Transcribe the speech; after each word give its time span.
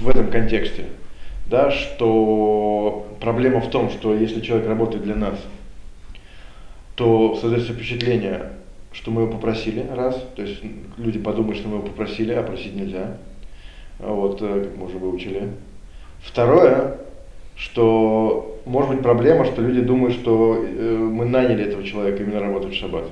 в 0.00 0.08
этом 0.08 0.30
контексте, 0.30 0.86
да, 1.46 1.70
что 1.70 3.06
проблема 3.20 3.60
в 3.60 3.70
том, 3.70 3.90
что 3.90 4.14
если 4.14 4.40
человек 4.40 4.66
работает 4.66 5.02
для 5.02 5.14
нас, 5.14 5.38
то 6.94 7.36
создается 7.36 7.72
впечатление, 7.72 8.52
что 8.92 9.10
мы 9.10 9.22
его 9.22 9.32
попросили, 9.32 9.86
раз, 9.94 10.22
то 10.34 10.42
есть 10.42 10.60
люди 10.96 11.18
подумают, 11.18 11.58
что 11.58 11.68
мы 11.68 11.76
его 11.76 11.86
попросили, 11.86 12.32
а 12.32 12.42
просить 12.42 12.74
нельзя, 12.74 13.16
вот, 13.98 14.40
э, 14.42 14.64
как 14.64 14.76
мы 14.76 14.86
уже 14.86 14.98
выучили. 14.98 15.50
Второе, 16.20 16.98
что 17.56 18.60
может 18.64 18.90
быть 18.90 19.02
проблема, 19.02 19.44
что 19.44 19.62
люди 19.62 19.80
думают, 19.80 20.14
что 20.14 20.56
э, 20.56 20.96
мы 20.96 21.26
наняли 21.26 21.64
этого 21.64 21.84
человека 21.84 22.22
именно 22.22 22.40
работать 22.40 22.72
в 22.72 22.76
шаббат. 22.76 23.04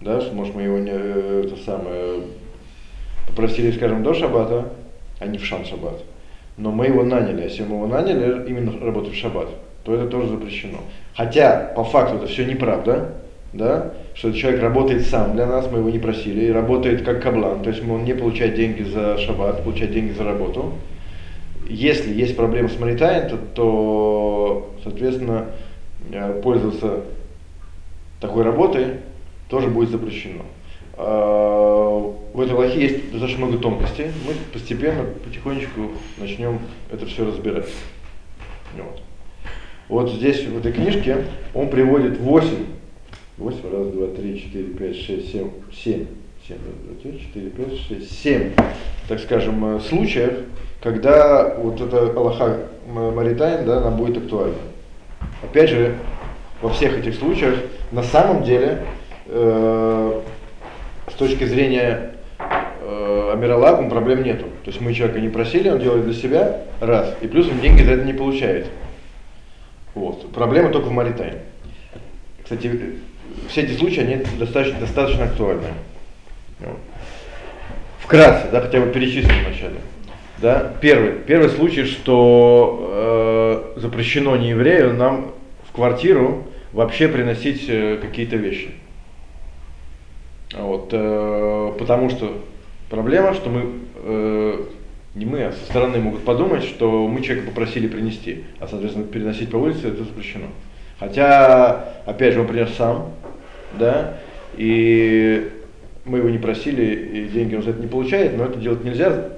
Да, 0.00 0.20
что 0.20 0.34
может 0.34 0.54
мы 0.54 0.62
его 0.62 0.78
не, 0.78 0.90
э, 0.92 1.42
это 1.46 1.56
самое, 1.62 2.22
попросили, 3.26 3.72
скажем, 3.72 4.02
до 4.02 4.14
шаббата, 4.14 4.72
а 5.18 5.26
не 5.26 5.38
в 5.38 5.44
шан 5.44 5.64
шаббат. 5.64 6.02
Но 6.56 6.72
мы 6.72 6.86
его 6.86 7.02
наняли, 7.02 7.42
а 7.42 7.44
если 7.44 7.62
мы 7.62 7.76
его 7.76 7.86
наняли 7.86 8.48
именно 8.48 8.72
работать 8.80 9.12
в 9.12 9.16
шаббат, 9.16 9.48
то 9.84 9.94
это 9.94 10.06
тоже 10.06 10.28
запрещено. 10.28 10.78
Хотя 11.16 11.72
по 11.74 11.84
факту 11.84 12.16
это 12.16 12.26
все 12.26 12.44
неправда, 12.44 13.14
да, 13.52 13.92
что 14.14 14.28
этот 14.28 14.40
человек 14.40 14.60
работает 14.60 15.06
сам 15.06 15.34
для 15.34 15.46
нас, 15.46 15.68
мы 15.70 15.78
его 15.78 15.90
не 15.90 15.98
просили, 15.98 16.46
и 16.46 16.52
работает 16.52 17.02
как 17.02 17.22
каблан, 17.22 17.62
то 17.62 17.70
есть 17.70 17.82
он 17.88 18.04
не 18.04 18.14
получает 18.14 18.54
деньги 18.54 18.82
за 18.82 19.16
шаббат, 19.18 19.62
получает 19.62 19.92
деньги 19.92 20.12
за 20.12 20.24
работу. 20.24 20.74
Если 21.68 22.12
есть 22.12 22.36
проблема 22.36 22.68
с 22.68 22.78
Маритайн, 22.78 23.28
то, 23.28 23.38
то 23.54 24.70
соответственно, 24.82 25.46
э, 26.10 26.40
пользоваться 26.42 27.04
такой 28.20 28.42
работой 28.42 28.96
тоже 29.48 29.68
будет 29.68 29.90
запрещено. 29.90 30.42
А, 31.00 32.12
в 32.34 32.40
этой 32.40 32.54
лохе 32.54 32.80
есть 32.80 33.12
достаточно 33.12 33.46
много 33.46 33.58
тонкостей. 33.58 34.06
Мы 34.26 34.34
постепенно, 34.52 35.04
потихонечку 35.24 35.92
начнем 36.18 36.58
это 36.90 37.06
все 37.06 37.24
разбирать. 37.24 37.68
Вот. 38.76 39.00
вот 39.88 40.10
здесь, 40.10 40.44
в 40.44 40.58
этой 40.58 40.72
книжке, 40.72 41.24
он 41.54 41.70
приводит 41.70 42.18
8, 42.18 42.48
8, 43.38 43.58
раз, 43.72 43.86
два, 43.88 44.08
три, 44.08 44.40
четыре, 44.40 44.66
пять, 44.74 44.96
шесть, 44.96 45.32
семь, 45.32 45.50
семь, 45.72 46.06
7, 46.46 46.56
2, 47.02 47.12
4, 47.18 47.50
5, 47.50 47.78
6, 47.88 48.22
7, 48.22 48.52
так 49.06 49.20
скажем, 49.20 49.76
э, 49.76 49.80
случаев, 49.80 50.44
когда 50.82 51.54
вот 51.56 51.80
эта 51.80 52.10
Аллаха 52.10 52.58
Маритайн, 52.88 53.64
да, 53.64 53.78
она 53.78 53.90
будет 53.90 54.18
актуальна. 54.18 54.54
Опять 55.42 55.70
же, 55.70 55.94
во 56.60 56.70
всех 56.70 56.98
этих 56.98 57.14
случаях, 57.14 57.54
на 57.92 58.02
самом 58.02 58.44
деле, 58.44 58.84
э, 59.26 60.20
точки 61.18 61.44
зрения 61.44 62.12
э, 62.38 63.30
Амиралабом 63.32 63.90
проблем 63.90 64.22
нету. 64.22 64.46
То 64.64 64.70
есть 64.70 64.80
мы 64.80 64.94
человека 64.94 65.20
не 65.20 65.28
просили, 65.28 65.68
он 65.68 65.80
делает 65.80 66.04
для 66.04 66.14
себя, 66.14 66.62
раз, 66.80 67.14
и 67.20 67.26
плюс 67.26 67.48
он 67.48 67.60
деньги 67.60 67.82
за 67.82 67.92
это 67.92 68.04
не 68.04 68.12
получает. 68.12 68.66
Вот. 69.94 70.32
Проблема 70.32 70.70
только 70.70 70.86
в 70.86 70.92
Маритайне. 70.92 71.40
Кстати, 72.42 72.96
все 73.48 73.62
эти 73.62 73.76
случаи, 73.76 74.00
они 74.00 74.24
достаточно, 74.38 74.78
достаточно 74.80 75.24
актуальны. 75.24 75.68
Вкратце, 78.00 78.48
да, 78.50 78.60
хотя 78.60 78.80
бы 78.80 78.90
перечислим 78.90 79.44
вначале. 79.44 79.76
Да, 80.38 80.72
первый, 80.80 81.12
первый 81.26 81.50
случай, 81.50 81.84
что 81.84 83.74
э, 83.76 83.80
запрещено 83.80 84.36
не 84.36 84.50
еврею 84.50 84.94
нам 84.94 85.32
в 85.68 85.72
квартиру 85.72 86.44
вообще 86.72 87.08
приносить 87.08 87.64
э, 87.68 87.98
какие-то 88.00 88.36
вещи. 88.36 88.70
Вот, 90.54 90.88
э, 90.92 91.72
потому 91.78 92.08
что 92.10 92.42
проблема, 92.88 93.34
что 93.34 93.50
мы, 93.50 93.66
э, 93.96 94.64
не 95.14 95.26
мы, 95.26 95.44
а 95.44 95.52
со 95.52 95.64
стороны 95.66 95.98
могут 95.98 96.24
подумать, 96.24 96.64
что 96.64 97.06
мы 97.06 97.22
человека 97.22 97.48
попросили 97.48 97.86
принести, 97.86 98.44
а 98.60 98.66
соответственно 98.66 99.06
переносить 99.06 99.50
по 99.50 99.56
улице 99.56 99.88
это 99.88 100.04
запрещено. 100.04 100.46
Хотя, 100.98 102.02
опять 102.06 102.34
же, 102.34 102.40
он 102.40 102.46
принес 102.46 102.74
сам, 102.76 103.10
да, 103.78 104.18
и 104.56 105.50
мы 106.04 106.18
его 106.18 106.30
не 106.30 106.38
просили, 106.38 106.94
и 106.94 107.28
деньги 107.28 107.54
он 107.54 107.62
за 107.62 107.70
это 107.70 107.80
не 107.80 107.86
получает, 107.86 108.36
но 108.36 108.44
это 108.44 108.58
делать 108.58 108.82
нельзя. 108.84 109.28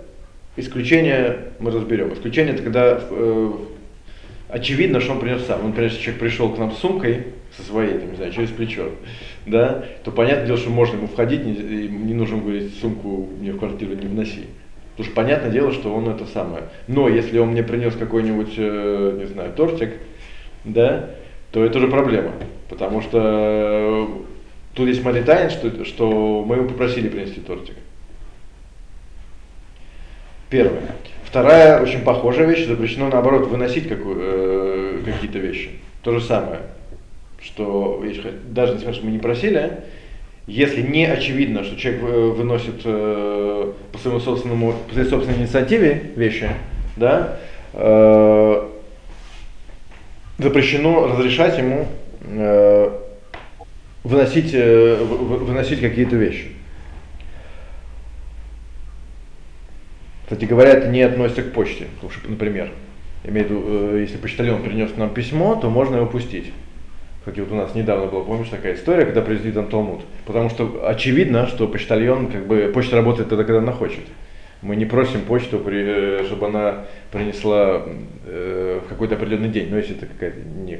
Исключение 0.56 1.52
мы 1.58 1.70
разберем. 1.70 2.12
Исключение 2.12 2.54
это 2.54 2.62
когда 2.62 3.00
э, 3.00 3.52
очевидно, 4.52 5.00
что 5.00 5.12
он 5.12 5.20
принес 5.20 5.44
сам. 5.46 5.64
Например, 5.64 5.90
если 5.90 6.02
человек 6.02 6.20
пришел 6.20 6.52
к 6.52 6.58
нам 6.58 6.72
с 6.72 6.78
сумкой, 6.78 7.26
со 7.56 7.62
своей, 7.62 7.98
там, 7.98 8.10
не 8.10 8.16
знаю, 8.16 8.32
через 8.32 8.50
плечо, 8.50 8.90
да, 9.46 9.84
то 10.04 10.10
понятное 10.10 10.46
дело, 10.46 10.58
что 10.58 10.70
можно 10.70 10.96
ему 10.96 11.08
входить, 11.08 11.44
не, 11.44 11.52
не 11.52 12.14
нужно 12.14 12.38
говорить, 12.38 12.74
сумку 12.80 13.28
мне 13.40 13.52
в 13.52 13.58
квартиру 13.58 13.94
не 13.94 14.06
вноси. 14.06 14.46
Потому 14.90 15.06
что 15.06 15.14
понятное 15.14 15.50
дело, 15.50 15.72
что 15.72 15.94
он 15.94 16.08
это 16.08 16.26
самое. 16.26 16.64
Но 16.86 17.08
если 17.08 17.38
он 17.38 17.48
мне 17.50 17.62
принес 17.62 17.94
какой-нибудь, 17.94 18.54
э, 18.56 19.16
не 19.20 19.26
знаю, 19.26 19.52
тортик, 19.52 19.94
да, 20.64 21.10
то 21.52 21.64
это 21.64 21.78
уже 21.78 21.88
проблема. 21.88 22.32
Потому 22.68 23.00
что 23.00 23.18
э, 23.22 24.06
тут 24.74 24.88
есть 24.88 25.02
маритайн, 25.02 25.50
что, 25.50 25.84
что 25.84 26.44
мы 26.46 26.56
его 26.56 26.68
попросили 26.68 27.08
принести 27.08 27.40
тортик. 27.40 27.76
Первое. 30.50 30.82
Вторая 31.30 31.80
очень 31.80 32.00
похожая 32.00 32.46
вещь, 32.46 32.66
запрещено 32.66 33.08
наоборот 33.08 33.46
выносить 33.46 33.88
какую, 33.88 34.18
э, 34.20 35.02
какие-то 35.04 35.38
вещи. 35.38 35.70
То 36.02 36.12
же 36.12 36.20
самое 36.20 36.60
что 37.42 38.02
даже 38.48 38.74
несмотря 38.74 38.94
что 38.94 39.06
мы 39.06 39.12
не 39.12 39.18
просили, 39.18 39.78
если 40.46 40.82
не 40.82 41.06
очевидно, 41.06 41.64
что 41.64 41.76
человек 41.76 42.02
э, 42.02 42.28
выносит 42.30 42.80
э, 42.84 43.72
по 43.92 43.98
своему 43.98 44.20
собственному, 44.20 44.74
по 44.88 44.92
своей 44.94 45.08
собственной 45.08 45.38
инициативе 45.38 46.10
вещи, 46.16 46.50
да, 46.96 47.38
э, 47.74 48.68
запрещено 50.38 51.06
разрешать 51.06 51.58
ему 51.58 51.86
э, 52.24 52.90
выносить, 54.02 54.50
э, 54.52 54.96
выносить 55.02 55.80
какие-то 55.80 56.16
вещи. 56.16 56.48
Кстати 60.30 60.44
говоря, 60.44 60.70
это 60.74 60.86
не 60.86 61.02
относится 61.02 61.42
к 61.42 61.50
почте, 61.50 61.86
потому 61.96 62.12
что, 62.12 62.30
например, 62.30 62.70
имею 63.24 63.48
в 63.48 63.50
виду, 63.50 63.64
э, 63.66 63.98
если 64.02 64.16
почтальон 64.16 64.62
принес 64.62 64.96
нам 64.96 65.12
письмо, 65.12 65.56
то 65.56 65.68
можно 65.68 65.96
его 65.96 66.06
пустить. 66.06 66.52
Кстати, 67.18 67.40
вот 67.40 67.50
у 67.50 67.56
нас 67.56 67.74
недавно 67.74 68.06
была, 68.06 68.22
помнишь, 68.22 68.48
такая 68.48 68.76
история, 68.76 69.06
когда 69.06 69.22
привезли 69.22 69.50
там 69.50 69.66
Талмуд. 69.66 70.02
Потому 70.26 70.48
что 70.48 70.86
очевидно, 70.86 71.48
что 71.48 71.66
почтальон, 71.66 72.28
как 72.28 72.46
бы, 72.46 72.70
почта 72.72 72.94
работает 72.94 73.28
тогда, 73.28 73.42
когда 73.42 73.58
она 73.58 73.72
хочет. 73.72 74.04
Мы 74.62 74.76
не 74.76 74.84
просим 74.84 75.22
почту, 75.22 75.60
э, 75.66 76.22
чтобы 76.26 76.46
она 76.46 76.84
принесла 77.10 77.82
э, 78.24 78.80
в 78.84 78.88
какой-то 78.88 79.16
определенный 79.16 79.48
день. 79.48 79.68
Но 79.68 79.78
если 79.78 79.96
это 79.96 80.06
какая-то 80.06 80.38
не 80.38 80.78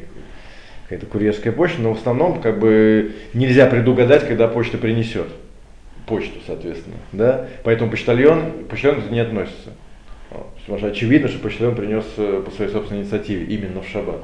какая-то 0.84 1.06
курьерская 1.06 1.52
почта, 1.52 1.82
но 1.82 1.94
в 1.94 1.98
основном 1.98 2.40
как 2.40 2.60
бы 2.60 3.14
нельзя 3.34 3.66
предугадать, 3.66 4.28
когда 4.28 4.46
почта 4.46 4.78
принесет 4.78 5.26
почту, 6.10 6.40
соответственно, 6.46 6.96
да, 7.12 7.46
поэтому 7.62 7.90
почтальон, 7.90 8.64
почтальон 8.68 8.98
это 8.98 9.12
не 9.12 9.20
относится. 9.20 9.70
Потому 10.60 10.78
что 10.78 10.88
очевидно, 10.88 11.28
что 11.28 11.38
почтальон 11.38 11.74
принес 11.74 12.04
э, 12.16 12.42
по 12.44 12.50
своей 12.50 12.70
собственной 12.70 13.02
инициативе 13.02 13.44
именно 13.46 13.80
в 13.80 13.88
шаббат. 13.88 14.20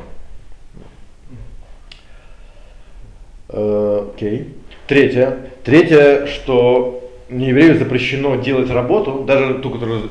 Э, 3.49 4.09
окей. 4.15 4.39
Okay. 4.39 4.47
Третье. 4.87 5.39
Третье, 5.65 6.27
что 6.27 7.11
нееврею 7.29 7.77
запрещено 7.77 8.37
делать 8.37 8.71
работу, 8.71 9.25
даже 9.27 9.55
ту, 9.55 9.71
которая, 9.71 10.03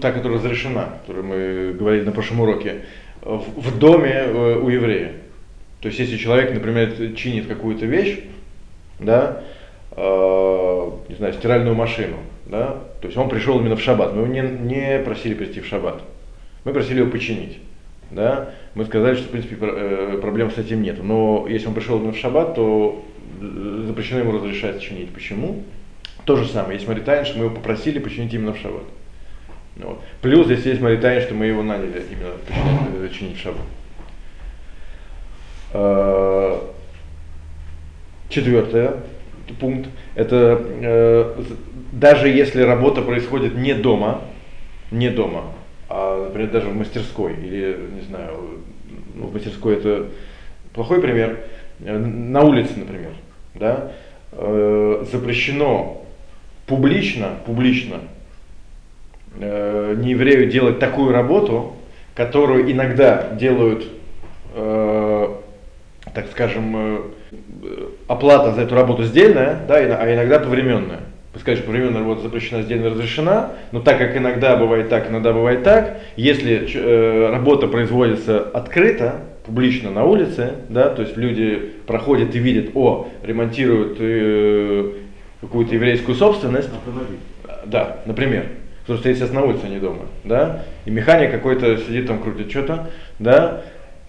та, 0.00 0.10
которая 0.10 0.38
разрешена, 0.38 0.98
которую 1.02 1.24
мы 1.24 1.72
говорили 1.78 2.04
на 2.04 2.12
прошлом 2.12 2.40
уроке, 2.40 2.80
в, 3.20 3.44
в 3.56 3.78
доме 3.78 4.12
э, 4.12 4.58
у 4.58 4.68
еврея. 4.68 5.12
То 5.80 5.88
есть, 5.88 6.00
если 6.00 6.16
человек, 6.16 6.52
например, 6.52 7.14
чинит 7.14 7.46
какую-то 7.46 7.86
вещь, 7.86 8.20
да, 8.98 9.42
э, 9.96 10.90
не 11.08 11.14
знаю, 11.16 11.32
стиральную 11.34 11.74
машину, 11.74 12.16
да, 12.46 12.78
то 13.00 13.06
есть 13.06 13.16
он 13.16 13.28
пришел 13.28 13.58
именно 13.60 13.76
в 13.76 13.80
шаббат, 13.80 14.14
мы 14.14 14.22
его 14.22 14.32
не, 14.32 14.40
не 14.40 14.98
просили 15.00 15.34
прийти 15.34 15.60
в 15.60 15.66
шаббат, 15.66 16.02
мы 16.64 16.72
просили 16.72 17.00
его 17.00 17.10
починить 17.10 17.58
да, 18.14 18.50
мы 18.74 18.84
сказали, 18.84 19.16
что 19.16 19.24
в 19.24 19.30
принципе 19.30 19.56
э, 19.60 20.18
проблем 20.20 20.50
с 20.50 20.58
этим 20.58 20.82
нет. 20.82 21.02
Но 21.02 21.46
если 21.48 21.66
он 21.68 21.74
пришел 21.74 21.98
в 21.98 22.16
шаббат, 22.16 22.54
то 22.54 23.04
запрещено 23.40 24.20
ему 24.20 24.32
разрешать 24.32 24.80
чинить. 24.80 25.12
Почему? 25.12 25.64
То 26.24 26.36
же 26.36 26.46
самое, 26.48 26.74
есть 26.74 26.88
Маритайн, 26.88 27.24
что 27.24 27.38
мы 27.38 27.46
его 27.46 27.54
попросили 27.54 27.98
починить 27.98 28.32
именно 28.32 28.52
в 28.52 28.58
шаббат. 28.58 28.84
Вот. 29.76 30.00
Плюс 30.22 30.46
здесь 30.46 30.64
есть 30.64 30.80
Маритайн, 30.80 31.20
что 31.22 31.34
мы 31.34 31.46
его 31.46 31.62
наняли 31.62 32.02
именно 32.10 32.34
починить, 32.46 32.94
э, 32.94 33.08
чинить 33.12 33.36
в 33.36 33.42
шаббат. 33.42 33.66
Э, 35.72 36.60
четвертый 38.28 38.90
пункт. 39.58 39.88
Это 40.14 40.60
э, 40.62 41.42
даже 41.92 42.28
если 42.28 42.62
работа 42.62 43.02
происходит 43.02 43.54
не 43.54 43.74
дома, 43.74 44.22
не 44.90 45.10
дома, 45.10 45.44
а, 45.88 46.26
например, 46.26 46.50
даже 46.50 46.68
в 46.68 46.76
мастерской, 46.76 47.34
или, 47.34 47.76
не 47.94 48.02
знаю, 48.02 48.60
ну, 49.14 49.26
в 49.26 49.34
мастерской 49.34 49.76
это 49.76 50.06
плохой 50.72 51.00
пример, 51.00 51.38
на 51.78 52.42
улице, 52.42 52.72
например, 52.76 53.10
да, 53.54 53.92
э, 54.32 55.04
запрещено 55.10 56.04
публично, 56.66 57.30
публично 57.46 58.00
э, 59.38 59.94
не 59.98 60.10
еврею 60.10 60.50
делать 60.50 60.78
такую 60.78 61.12
работу, 61.12 61.74
которую 62.14 62.70
иногда 62.70 63.30
делают, 63.32 63.86
э, 64.54 65.03
так 66.14 66.26
скажем, 66.30 66.76
э, 66.76 66.98
оплата 68.06 68.52
за 68.52 68.62
эту 68.62 68.74
работу 68.74 69.04
сдельная, 69.04 69.60
да, 69.66 69.76
а 69.76 70.14
иногда 70.14 70.38
повременная. 70.38 71.00
Пускай 71.32 71.56
же 71.56 71.62
повременная 71.62 71.98
работа 71.98 72.22
запрещена, 72.22 72.62
сдельная 72.62 72.90
разрешена, 72.90 73.50
но 73.72 73.80
так 73.80 73.98
как 73.98 74.16
иногда 74.16 74.56
бывает 74.56 74.88
так, 74.88 75.10
иногда 75.10 75.32
бывает 75.32 75.64
так, 75.64 75.98
если 76.16 76.68
э, 76.72 77.30
работа 77.30 77.66
производится 77.66 78.40
открыто, 78.40 79.16
публично 79.44 79.90
на 79.90 80.04
улице, 80.04 80.52
да, 80.68 80.88
то 80.88 81.02
есть 81.02 81.16
люди 81.16 81.72
проходят 81.86 82.34
и 82.34 82.38
видят, 82.38 82.70
о, 82.74 83.08
ремонтируют 83.22 83.96
э, 83.98 84.92
какую-то 85.40 85.74
еврейскую 85.74 86.14
собственность. 86.14 86.68
Автомобиль. 86.68 87.18
Да, 87.66 87.98
например. 88.06 88.46
Потому 88.82 88.98
что 88.98 89.08
естественно, 89.08 89.40
на 89.40 89.46
улице, 89.46 89.62
а 89.64 89.68
не 89.68 89.78
дома, 89.78 90.02
да, 90.24 90.64
и 90.84 90.90
механик 90.90 91.30
какой-то 91.30 91.78
сидит 91.78 92.06
там, 92.06 92.18
крутит 92.18 92.50
что-то, 92.50 92.90
да, 93.18 93.62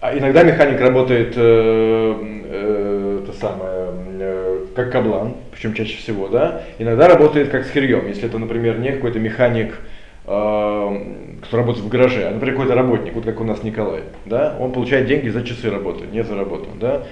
а 0.06 0.16
иногда 0.16 0.44
механик 0.44 0.80
работает, 0.80 1.34
э, 1.36 2.14
э, 2.44 3.20
это 3.24 3.32
самое, 3.32 3.88
э, 4.20 4.66
как 4.76 4.92
каблан, 4.92 5.34
причем 5.50 5.74
чаще 5.74 5.96
всего, 5.96 6.28
да, 6.28 6.62
иногда 6.78 7.08
работает 7.08 7.48
как 7.48 7.64
с 7.64 7.70
херьем, 7.70 8.06
если 8.06 8.26
это, 8.26 8.38
например, 8.38 8.78
не 8.78 8.92
какой-то 8.92 9.18
механик, 9.18 9.80
э, 10.26 11.02
кто 11.42 11.56
работает 11.56 11.84
в 11.84 11.88
гараже, 11.88 12.28
а, 12.28 12.30
например, 12.30 12.54
какой-то 12.54 12.76
работник, 12.76 13.14
вот 13.14 13.24
как 13.24 13.40
у 13.40 13.44
нас 13.44 13.64
Николай, 13.64 14.02
да, 14.26 14.54
он 14.60 14.72
получает 14.72 15.06
деньги 15.06 15.28
за 15.28 15.42
часы 15.42 15.70
работы, 15.70 16.04
не 16.06 16.22
за 16.22 16.36
работу, 16.36 16.68
да, 16.80 17.02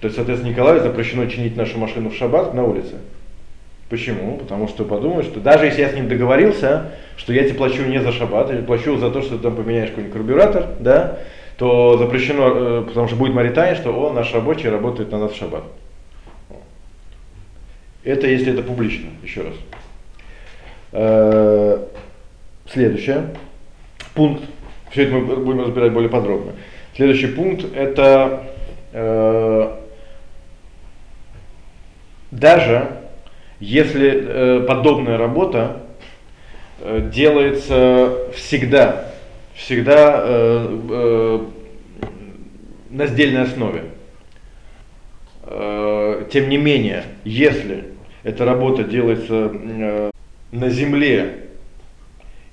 то 0.00 0.06
есть, 0.06 0.16
соответственно, 0.16 0.50
Николаю 0.50 0.80
запрещено 0.80 1.26
чинить 1.26 1.56
нашу 1.56 1.78
машину 1.78 2.10
в 2.10 2.16
шаббат 2.16 2.54
на 2.54 2.64
улице. 2.64 2.96
Почему? 3.90 4.38
Потому 4.38 4.66
что 4.66 4.84
подумают, 4.84 5.26
что 5.26 5.40
даже 5.40 5.66
если 5.66 5.82
я 5.82 5.90
с 5.90 5.94
ним 5.94 6.08
договорился, 6.08 6.92
что 7.16 7.32
я 7.32 7.42
тебе 7.44 7.54
плачу 7.54 7.84
не 7.84 8.00
за 8.00 8.12
шаббат, 8.12 8.50
я 8.52 8.62
плачу 8.62 8.96
за 8.96 9.10
то, 9.10 9.20
что 9.20 9.36
ты 9.36 9.42
там 9.42 9.56
поменяешь 9.56 9.90
какой-нибудь 9.90 10.14
карбюратор, 10.14 10.66
да, 10.78 11.18
то 11.60 11.98
запрещено, 11.98 12.48
э, 12.54 12.84
потому 12.86 13.06
что 13.06 13.16
будет 13.16 13.34
маритайн, 13.34 13.76
что 13.76 13.92
он, 13.92 14.14
наш 14.14 14.32
рабочий, 14.32 14.70
работает 14.70 15.12
на 15.12 15.18
нас 15.18 15.32
в 15.32 15.36
шаббат. 15.36 15.64
Это 18.02 18.26
если 18.26 18.54
это 18.54 18.62
публично, 18.62 19.10
еще 19.22 19.42
раз. 19.42 19.54
Э, 20.92 21.84
следующее. 22.64 23.34
Пункт. 24.14 24.42
Все 24.90 25.02
это 25.02 25.12
мы 25.12 25.36
будем 25.36 25.60
разбирать 25.60 25.92
более 25.92 26.08
подробно. 26.08 26.52
Следующий 26.96 27.26
пункт 27.26 27.66
это 27.74 28.46
э, 28.94 29.76
даже 32.30 32.88
если 33.58 34.64
подобная 34.66 35.18
работа 35.18 35.82
делается 37.12 38.16
всегда 38.34 39.09
всегда 39.60 40.22
э, 40.24 40.78
э, 40.90 41.40
на 42.90 43.06
сдельной 43.06 43.42
основе. 43.42 43.84
Э, 45.44 46.24
тем 46.32 46.48
не 46.48 46.56
менее, 46.56 47.04
если 47.24 47.84
эта 48.22 48.44
работа 48.44 48.84
делается 48.84 49.52
э, 49.52 50.10
на 50.52 50.70
земле 50.70 51.46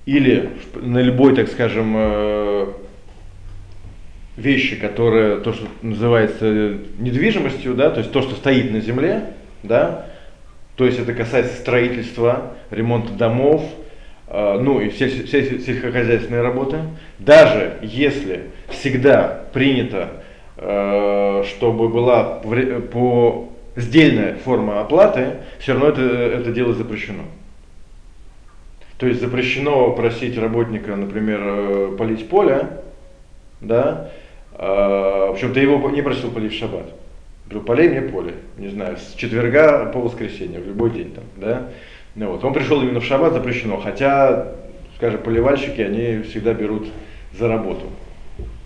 или 0.06 0.50
на 0.76 1.00
любой, 1.00 1.36
так 1.36 1.48
скажем, 1.48 1.94
э, 1.96 2.68
вещи, 4.36 4.76
которые 4.76 5.38
то, 5.40 5.54
что 5.54 5.68
называется 5.82 6.78
недвижимостью, 7.00 7.74
да, 7.74 7.90
то 7.90 8.00
есть 8.00 8.12
то, 8.12 8.22
что 8.22 8.36
стоит 8.36 8.72
на 8.72 8.82
земле, 8.82 9.34
да, 9.64 10.06
то 10.76 10.86
есть 10.86 11.00
это 11.00 11.14
касается 11.14 11.56
строительства, 11.56 12.54
ремонта 12.70 13.14
домов, 13.14 13.64
ну 14.30 14.82
и 14.82 14.90
все, 14.90 15.08
все 15.08 15.60
сельскохозяйственные 15.60 16.42
работы, 16.42 16.80
даже 17.20 17.78
если 17.82 18.52
всегда 18.70 19.44
принято, 19.54 20.10
а, 20.58 21.44
чтобы 21.46 21.90
была 21.90 22.42
по 22.92 23.50
сдельная 23.76 24.36
форма 24.36 24.82
оплаты, 24.82 25.38
все 25.60 25.74
равно 25.74 25.90
это, 25.90 26.02
это 26.02 26.52
дело 26.52 26.74
запрещено. 26.74 27.24
То 28.98 29.06
есть 29.06 29.22
запрещено 29.22 29.92
просить 29.92 30.38
работника, 30.38 30.96
например, 30.96 31.40
э, 31.44 31.96
полить 31.98 32.28
поле, 32.28 32.68
да, 33.62 34.10
а, 34.54 35.32
причем 35.34 35.54
ты 35.54 35.60
его 35.60 35.90
не 35.92 36.02
просил 36.02 36.32
полить 36.32 36.54
в 36.54 36.58
шаббат. 36.58 36.92
Говорю, 37.46 37.66
полей 37.66 37.90
мне 37.90 38.02
поле, 38.02 38.34
не 38.58 38.70
знаю, 38.70 38.98
с 38.98 39.14
четверга 39.14 39.86
по 39.86 40.00
воскресенье, 40.00 40.60
в 40.60 40.68
любой 40.68 40.90
день 40.90 41.14
там, 41.14 41.24
да. 41.38 41.70
Ну, 42.18 42.32
вот. 42.32 42.44
Он 42.44 42.52
пришел 42.52 42.82
именно 42.82 43.00
в 43.00 43.06
шаббат, 43.06 43.34
запрещено, 43.34 43.78
хотя, 43.78 44.48
скажем, 44.98 45.22
поливальщики, 45.22 45.82
они 45.82 46.24
всегда 46.24 46.54
берут 46.54 46.88
за 47.38 47.48
работу, 47.48 47.86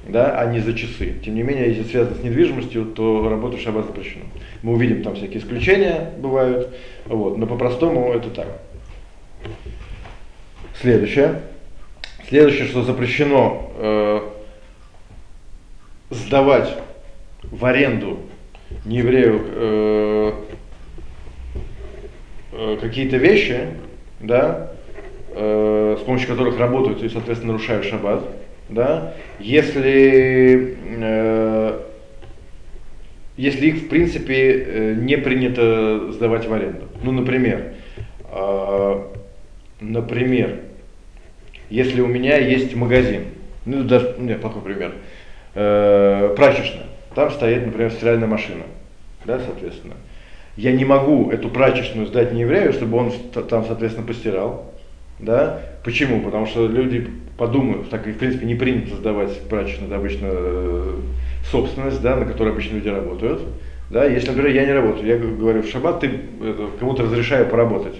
да, 0.07 0.39
а 0.39 0.45
не 0.45 0.59
за 0.59 0.73
часы. 0.73 1.15
Тем 1.23 1.35
не 1.35 1.43
менее, 1.43 1.67
если 1.67 1.83
связано 1.83 2.15
с 2.15 2.23
недвижимостью, 2.23 2.85
то 2.85 3.27
работа 3.29 3.57
в 3.57 3.59
шаббат 3.59 3.87
запрещена. 3.87 4.23
Мы 4.63 4.71
увидим, 4.71 5.03
там 5.03 5.15
всякие 5.15 5.39
исключения 5.39 6.11
бывают, 6.17 6.73
вот, 7.05 7.37
но 7.37 7.45
по-простому 7.45 8.13
это 8.13 8.29
так. 8.29 8.47
Следующее. 10.79 11.41
Следующее, 12.29 12.67
что 12.67 12.83
запрещено 12.83 13.69
э, 13.75 14.21
сдавать 16.09 16.73
в 17.43 17.65
аренду 17.65 18.19
нееврею 18.85 19.41
э, 19.45 20.33
Э, 22.53 22.77
какие-то 22.81 23.15
вещи, 23.15 23.67
да, 24.19 24.71
э, 25.29 25.97
с 25.97 26.03
помощью 26.03 26.27
которых 26.27 26.59
работают 26.59 27.01
и, 27.01 27.07
соответственно, 27.07 27.53
нарушают 27.53 27.85
шаббат, 27.85 28.23
да, 28.67 29.13
если, 29.39 30.77
э, 30.85 31.79
если 33.37 33.67
их, 33.67 33.75
в 33.83 33.87
принципе, 33.87 34.65
э, 34.67 34.93
не 34.95 35.17
принято 35.17 36.11
сдавать 36.11 36.45
в 36.45 36.53
аренду. 36.53 36.87
Ну, 37.01 37.13
например, 37.13 37.73
э, 38.29 39.01
например, 39.79 40.59
если 41.69 42.01
у 42.01 42.07
меня 42.07 42.37
есть 42.37 42.75
магазин, 42.75 43.27
ну, 43.65 43.83
даже, 43.83 44.15
нет, 44.19 44.41
плохой 44.41 44.61
пример, 44.61 44.95
э, 45.55 46.33
прачечная, 46.35 46.87
там 47.15 47.31
стоит, 47.31 47.65
например, 47.65 47.91
стиральная 47.91 48.27
машина, 48.27 48.63
да, 49.23 49.39
соответственно, 49.39 49.95
я 50.57 50.71
не 50.71 50.85
могу 50.85 51.31
эту 51.31 51.49
прачечную 51.49 52.07
сдать 52.07 52.33
не 52.33 52.41
еврею, 52.41 52.73
чтобы 52.73 52.97
он 52.97 53.11
там, 53.49 53.65
соответственно, 53.65 54.05
постирал. 54.05 54.71
Да? 55.19 55.61
Почему? 55.83 56.21
Потому 56.21 56.45
что 56.45 56.67
люди 56.67 57.07
подумают, 57.37 57.89
так 57.89 58.07
и 58.07 58.11
в 58.11 58.17
принципе 58.17 58.45
не 58.45 58.55
принято 58.55 58.95
сдавать 58.95 59.39
прачечную, 59.49 59.87
это 59.87 59.97
обычно 59.97 60.27
э, 60.31 60.95
собственность, 61.49 62.01
да, 62.01 62.15
на 62.15 62.25
которой 62.25 62.53
обычно 62.53 62.75
люди 62.75 62.89
работают. 62.89 63.41
Да? 63.89 64.05
Если, 64.05 64.29
например, 64.29 64.51
я 64.51 64.65
не 64.65 64.73
работаю, 64.73 65.07
я 65.07 65.17
говорю, 65.17 65.61
в 65.61 65.69
шаббат 65.69 65.99
ты 66.01 66.11
кому-то 66.79 67.03
разрешаю 67.03 67.47
поработать 67.47 67.95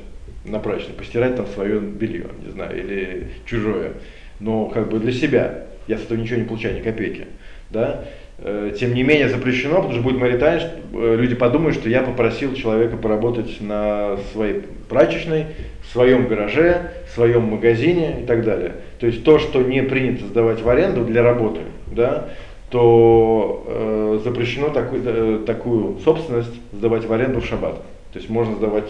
на 0.46 0.60
прачечной, 0.60 0.96
постирать 0.96 1.36
там 1.36 1.48
свое 1.48 1.80
белье, 1.80 2.28
не 2.44 2.52
знаю, 2.52 2.78
или 2.78 3.28
чужое. 3.46 3.94
Но 4.40 4.66
как 4.66 4.90
бы 4.90 5.00
для 5.00 5.12
себя, 5.12 5.66
я 5.88 5.98
с 5.98 6.04
этого 6.04 6.18
ничего 6.18 6.40
не 6.40 6.46
получаю, 6.46 6.75
ни 6.75 6.82
копейки. 6.82 7.28
Да? 7.70 8.06
Э, 8.44 8.74
тем 8.78 8.96
не 8.96 9.04
менее 9.04 9.30
запрещено, 9.30 9.76
потому 9.76 9.94
что 9.94 10.02
будет 10.02 10.20
маритайн, 10.20 10.62
э, 10.94 11.16
люди 11.16 11.36
подумают, 11.36 11.76
что 11.76 11.90
я 11.90 12.02
попросил 12.02 12.56
человека 12.56 12.98
поработать 12.98 13.62
на 13.62 14.18
своей 14.32 14.64
прачечной, 14.90 15.46
в 15.84 15.92
своем 15.92 16.28
гараже, 16.28 16.92
в 17.08 17.14
своем 17.14 17.44
магазине 17.44 18.22
и 18.24 18.26
так 18.26 18.44
далее. 18.44 18.74
То 19.00 19.06
есть 19.06 19.24
то, 19.24 19.38
что 19.38 19.62
не 19.62 19.84
принято 19.84 20.26
сдавать 20.26 20.62
в 20.62 20.68
аренду 20.68 21.06
для 21.06 21.22
работы, 21.22 21.62
да, 21.88 22.30
то 22.72 23.64
э, 23.68 24.20
запрещено 24.24 24.70
такую, 24.70 25.04
э, 25.06 25.40
такую 25.46 26.00
собственность 26.00 26.54
сдавать 26.72 27.06
в 27.06 27.14
аренду 27.14 27.42
в 27.42 27.46
шаббат. 27.46 27.76
То 28.12 28.20
есть 28.20 28.30
можно 28.30 28.56
сдавать 28.56 28.90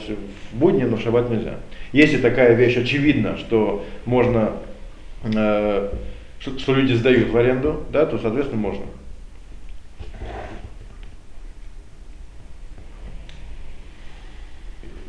в 0.53 0.57
будни, 0.57 0.83
но 0.83 0.95
в 0.95 1.01
шаббат 1.01 1.29
нельзя. 1.29 1.55
Если 1.91 2.17
такая 2.17 2.53
вещь 2.53 2.77
очевидна, 2.77 3.37
что 3.37 3.83
можно, 4.05 4.51
э, 5.23 5.89
что, 6.39 6.57
что 6.57 6.73
люди 6.73 6.93
сдают 6.93 7.31
в 7.31 7.37
аренду, 7.37 7.83
да, 7.91 8.05
то 8.05 8.17
соответственно 8.17 8.61
можно. 8.61 8.85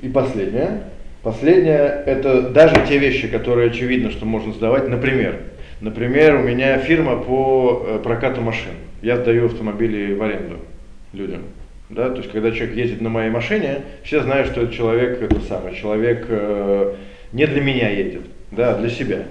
И 0.03 0.09
последнее. 0.09 0.83
Последнее– 1.23 2.03
это 2.07 2.51
даже 2.51 2.75
те 2.89 2.99
вещи, 2.99 3.29
которые 3.29 3.71
очевидно, 3.71 4.11
что 4.11 4.27
можно 4.27 4.53
сдавать. 4.53 4.89
Например, 4.89 5.39
например, 5.81 6.35
у 6.35 6.43
меня 6.43 6.79
фирма 6.79 7.17
по 7.17 7.85
э, 7.87 8.01
прокату 8.03 8.41
машин. 8.41 8.73
Я 9.01 9.17
сдаю 9.17 9.47
автомобили 9.47 10.13
в 10.13 10.23
аренду 10.23 10.57
людям. 11.13 11.43
Да? 11.89 12.11
То 12.11 12.17
есть, 12.17 12.33
когда 12.33 12.51
человек 12.51 12.75
ездит 12.75 13.01
на 13.01 13.11
моей 13.11 13.31
машине, 13.31 13.83
все 14.03 14.23
знают, 14.23 14.49
что 14.49 14.63
этот 14.63 14.75
человек, 14.75 15.23
это 15.23 15.41
самый, 15.43 15.77
человек 15.77 16.27
э, 16.29 16.95
не 17.33 17.47
для 17.47 17.61
меня 17.61 17.89
едет, 17.89 18.23
да, 18.51 18.75
а 18.75 18.79
для 18.79 18.91
себя. 18.91 19.23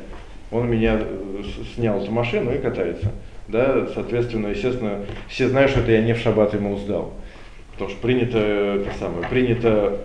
Он 0.51 0.69
меня 0.69 1.01
э, 1.01 1.43
снял 1.75 2.01
эту 2.01 2.11
машину 2.13 2.53
и 2.53 2.59
катается. 2.59 3.11
Да? 3.49 3.87
Соответственно, 3.93 4.47
естественно, 4.47 4.99
все 5.27 5.49
знают, 5.49 5.71
что 5.71 5.81
это 5.81 5.91
я 5.91 6.01
не 6.01 6.13
в 6.13 6.19
шаббат 6.19 6.53
ему 6.53 6.77
сдал. 6.77 7.13
Потому 7.73 7.89
что 7.89 7.99
принято, 7.99 8.37
это 8.37 8.97
самое, 8.97 9.27
принято 9.27 9.99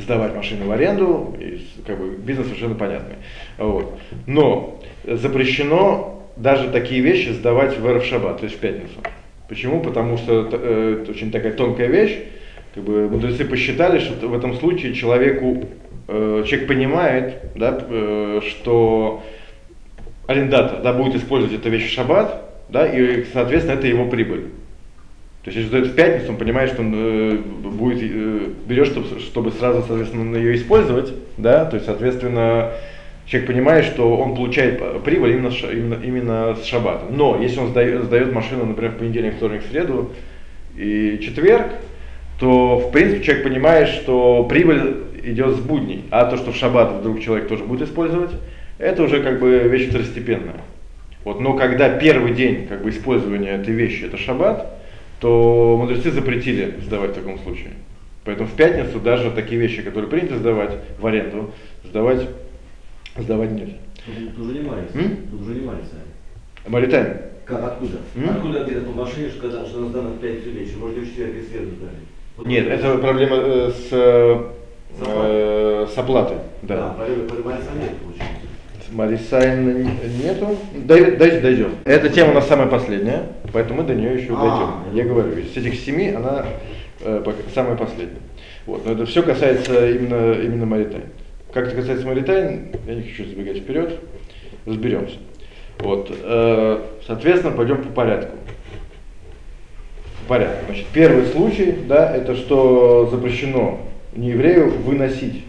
сдавать 0.00 0.34
машины 0.34 0.64
в 0.64 0.70
аренду, 0.70 1.36
и, 1.40 1.60
как 1.86 1.98
бы 1.98 2.16
бизнес 2.16 2.46
совершенно 2.46 2.74
понятный. 2.74 3.16
Вот. 3.58 3.98
Но 4.26 4.80
запрещено 5.04 6.22
даже 6.36 6.70
такие 6.70 7.00
вещи 7.00 7.30
сдавать 7.30 7.78
в 7.78 7.86
РФ 7.86 8.04
Шаббат, 8.04 8.38
то 8.38 8.44
есть 8.44 8.56
в 8.56 8.60
пятницу. 8.60 9.00
Почему? 9.48 9.80
Потому 9.80 10.18
что 10.18 10.48
э, 10.52 11.00
это 11.02 11.10
очень 11.10 11.30
такая 11.30 11.52
тонкая 11.52 11.88
вещь. 11.88 12.18
Как 12.74 12.84
бы 12.84 13.08
мудрецы 13.08 13.44
посчитали, 13.44 13.98
что 13.98 14.28
в 14.28 14.34
этом 14.34 14.54
случае 14.54 14.94
человеку, 14.94 15.64
э, 16.06 16.44
человек 16.46 16.68
понимает, 16.68 17.36
да, 17.56 17.78
э, 17.88 18.40
что 18.46 19.22
арендатор 20.26 20.82
да, 20.82 20.92
будет 20.92 21.16
использовать 21.16 21.58
эту 21.58 21.70
вещь 21.70 21.88
в 21.88 21.92
шаббат, 21.92 22.42
да, 22.68 22.86
и, 22.86 23.24
соответственно, 23.32 23.78
это 23.78 23.86
его 23.86 24.06
прибыль. 24.06 24.50
То 25.48 25.54
есть, 25.54 25.72
если 25.72 25.80
это 25.80 25.88
в 25.88 25.94
пятницу, 25.94 26.32
он 26.32 26.36
понимает, 26.36 26.70
что 26.70 26.82
он 26.82 26.92
э, 26.94 27.36
будет, 27.38 28.02
э, 28.02 28.48
берет, 28.66 28.88
чтобы, 28.88 29.18
чтобы 29.18 29.50
сразу, 29.50 29.82
соответственно, 29.86 30.36
ее 30.36 30.54
использовать, 30.56 31.14
да, 31.38 31.64
то 31.64 31.76
есть, 31.76 31.86
соответственно, 31.86 32.72
человек 33.24 33.48
понимает, 33.48 33.86
что 33.86 34.14
он 34.14 34.34
получает 34.34 35.02
прибыль 35.04 35.32
именно, 35.32 35.48
именно, 35.48 36.04
именно 36.04 36.56
с 36.56 36.66
шаббата. 36.66 37.06
Но 37.10 37.40
если 37.40 37.60
он 37.60 37.68
сдает, 37.68 38.04
сдает 38.04 38.30
машину, 38.30 38.66
например, 38.66 38.92
в 38.92 38.96
понедельник, 38.98 39.36
вторник, 39.36 39.62
среду 39.70 40.10
и 40.76 41.18
четверг, 41.22 41.68
то, 42.38 42.76
в 42.76 42.90
принципе, 42.90 43.24
человек 43.24 43.44
понимает, 43.44 43.88
что 43.88 44.44
прибыль 44.44 44.96
идет 45.22 45.56
с 45.56 45.60
будней, 45.60 46.04
а 46.10 46.26
то, 46.26 46.36
что 46.36 46.52
в 46.52 46.56
шаббат 46.56 46.92
вдруг 47.00 47.22
человек 47.22 47.48
тоже 47.48 47.64
будет 47.64 47.88
использовать, 47.88 48.32
это 48.76 49.02
уже 49.02 49.22
как 49.22 49.40
бы 49.40 49.60
вещь 49.60 49.88
второстепенная. 49.88 50.60
Вот, 51.24 51.40
но 51.40 51.54
когда 51.54 51.88
первый 51.88 52.34
день 52.34 52.66
как 52.66 52.82
бы, 52.82 52.90
использования 52.90 53.52
этой 53.52 53.72
вещи 53.72 54.04
это 54.04 54.18
шаббат, 54.18 54.77
то 55.20 55.76
мудрецы 55.78 56.10
запретили 56.10 56.78
сдавать 56.84 57.10
в 57.12 57.14
таком 57.14 57.38
случае. 57.40 57.72
Поэтому 58.24 58.48
в 58.48 58.52
пятницу 58.54 59.00
даже 59.00 59.30
такие 59.30 59.60
вещи, 59.60 59.82
которые 59.82 60.08
принято 60.10 60.36
сдавать 60.38 60.76
в 60.98 61.06
аренду, 61.06 61.52
сдавать, 61.84 62.28
сдавать 63.16 63.50
нельзя. 63.52 63.76
Тут 64.36 64.38
уже 64.46 64.58
не 64.58 64.68
Марис. 64.68 64.90
Тут 65.30 65.40
уже 65.40 65.54
не 65.54 65.66
Марис. 65.66 65.90
Маритайм. 66.66 67.16
Как, 67.44 67.64
откуда? 67.64 67.98
М? 68.14 68.28
Откуда 68.30 68.60
говорят 68.64 68.84
по 68.84 68.92
машине, 68.92 69.30
что 69.30 69.40
когда 69.42 69.64
что 69.64 69.86
сдано 69.88 70.10
в 70.10 70.18
5 70.18 70.44
вечера, 70.46 70.78
может, 70.80 70.98
в 70.98 71.06
четверг 71.06 71.34
и 71.36 71.42
среду 71.42 71.70
дали? 71.80 71.96
Вот 72.36 72.46
Нет, 72.46 72.66
это- 72.66 72.98
проблема 72.98 73.36
э, 73.38 73.70
с, 73.72 73.88
э, 73.90 75.86
с 75.92 75.98
оплатой. 75.98 76.36
Да, 76.62 76.76
Да. 76.76 76.88
по 76.90 77.34
по 77.34 77.48
Мариса 77.48 77.70
нет, 79.06 79.20
получается. 79.20 79.58
Марисайн 79.58 79.90
нету. 80.22 80.56
Дойдем. 80.74 81.70
Эта 81.84 82.08
тема 82.08 82.32
у 82.32 82.34
нас 82.34 82.48
самая 82.48 82.68
последняя, 82.68 83.28
поэтому 83.52 83.82
мы 83.82 83.88
до 83.88 83.94
нее 83.94 84.14
еще 84.14 84.34
А, 84.36 84.82
дойдем. 84.84 84.96
Я 84.96 85.04
говорю, 85.04 85.38
из 85.38 85.56
этих 85.56 85.74
семи 85.74 86.10
она 86.10 86.46
э, 87.00 87.24
самая 87.54 87.76
последняя. 87.76 88.20
Вот. 88.66 88.84
Но 88.84 88.92
это 88.92 89.06
все 89.06 89.22
касается 89.22 89.88
именно, 89.90 90.32
именно 90.32 90.66
Маритайн. 90.66 91.04
Как 91.52 91.68
это 91.68 91.76
касается 91.76 92.06
Маритайн, 92.06 92.72
я 92.86 92.94
не 92.94 93.02
хочу 93.02 93.24
забегать 93.24 93.58
вперед, 93.58 94.00
разберемся. 94.66 95.16
Вот. 95.78 96.10
э, 96.10 96.80
соответственно, 97.06 97.56
пойдем 97.56 97.82
по 97.82 97.88
порядку. 97.90 98.36
По 100.22 100.34
порядку. 100.34 100.66
Значит, 100.66 100.86
первый 100.92 101.24
случай, 101.26 101.74
да, 101.88 102.14
это 102.14 102.36
что 102.36 103.08
запрещено 103.10 103.80
нееврею 104.14 104.70
выносить 104.70 105.44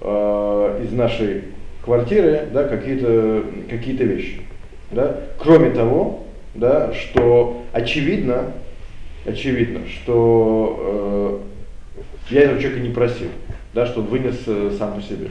э, 0.00 0.80
из 0.84 0.92
нашей 0.92 1.44
квартиры 1.84 2.48
да, 2.52 2.64
какие-то 2.64 3.44
какие 3.68 3.96
вещи. 3.96 4.42
Да? 4.90 5.20
Кроме 5.38 5.70
того, 5.70 6.24
да, 6.54 6.92
что 6.92 7.62
очевидно, 7.72 8.52
очевидно, 9.24 9.80
что 9.88 11.42
э, 12.30 12.34
я 12.34 12.42
этого 12.42 12.60
человека 12.60 12.86
не 12.86 12.92
просил, 12.92 13.28
да, 13.74 13.86
что 13.86 14.00
он 14.00 14.06
вынес 14.06 14.42
э, 14.46 14.74
сам 14.78 14.94
по 14.94 15.02
себе. 15.02 15.28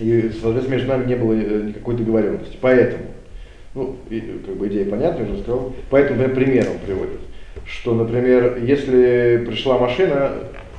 И, 0.00 0.30
соответственно, 0.40 0.74
между 0.74 0.88
нами 0.88 1.06
не 1.06 1.14
было 1.14 1.32
э, 1.32 1.62
никакой 1.68 1.96
договоренности. 1.96 2.58
Поэтому, 2.60 3.04
ну, 3.74 3.96
и, 4.10 4.20
как 4.44 4.56
бы 4.56 4.68
идея 4.68 4.90
понятна, 4.90 5.22
я 5.22 5.32
уже 5.32 5.42
сказал, 5.42 5.72
поэтому 5.88 6.20
например, 6.20 6.46
пример 6.46 6.70
он 6.70 6.78
приводит, 6.78 7.20
что, 7.64 7.94
например, 7.94 8.58
если 8.62 9.44
пришла 9.46 9.78
машина, 9.78 10.32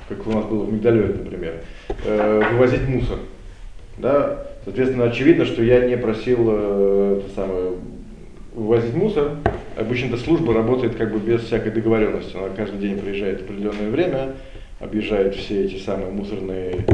как 0.09 0.25
у 0.27 0.31
нас 0.31 0.45
было 0.45 0.63
в 0.63 0.73
Мигдалере, 0.73 1.13
например, 1.13 1.53
э, 2.05 2.41
вывозить 2.51 2.87
мусор, 2.87 3.19
да, 3.97 4.43
соответственно, 4.63 5.05
очевидно, 5.05 5.45
что 5.45 5.63
я 5.63 5.87
не 5.87 5.97
просил 5.97 6.37
э, 6.49 7.21
самое, 7.35 7.73
вывозить 8.53 8.93
мусор. 8.93 9.31
Обычно 9.75 10.07
эта 10.07 10.17
служба 10.17 10.53
работает 10.53 10.95
как 10.95 11.11
бы 11.11 11.19
без 11.19 11.41
всякой 11.41 11.71
договоренности. 11.71 12.35
Она 12.35 12.49
каждый 12.49 12.79
день 12.79 12.99
приезжает 12.99 13.41
в 13.41 13.43
определенное 13.45 13.89
время, 13.89 14.33
объезжает 14.79 15.35
все 15.35 15.65
эти 15.65 15.79
самые 15.81 16.11
мусорные 16.11 16.85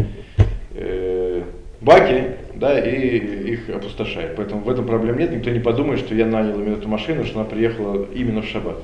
э, 0.76 1.44
баки, 1.82 2.36
да, 2.56 2.80
и 2.80 3.18
их 3.54 3.70
опустошает. 3.70 4.36
Поэтому 4.38 4.62
в 4.62 4.70
этом 4.70 4.86
проблем 4.86 5.18
нет. 5.18 5.32
Никто 5.32 5.50
не 5.50 5.60
подумает, 5.60 6.00
что 6.00 6.16
я 6.16 6.26
нанял 6.26 6.60
именно 6.60 6.76
эту 6.76 6.88
машину, 6.88 7.26
что 7.26 7.42
она 7.42 7.50
приехала 7.50 8.06
именно 8.14 8.42
в 8.42 8.46
шаббат. 8.46 8.78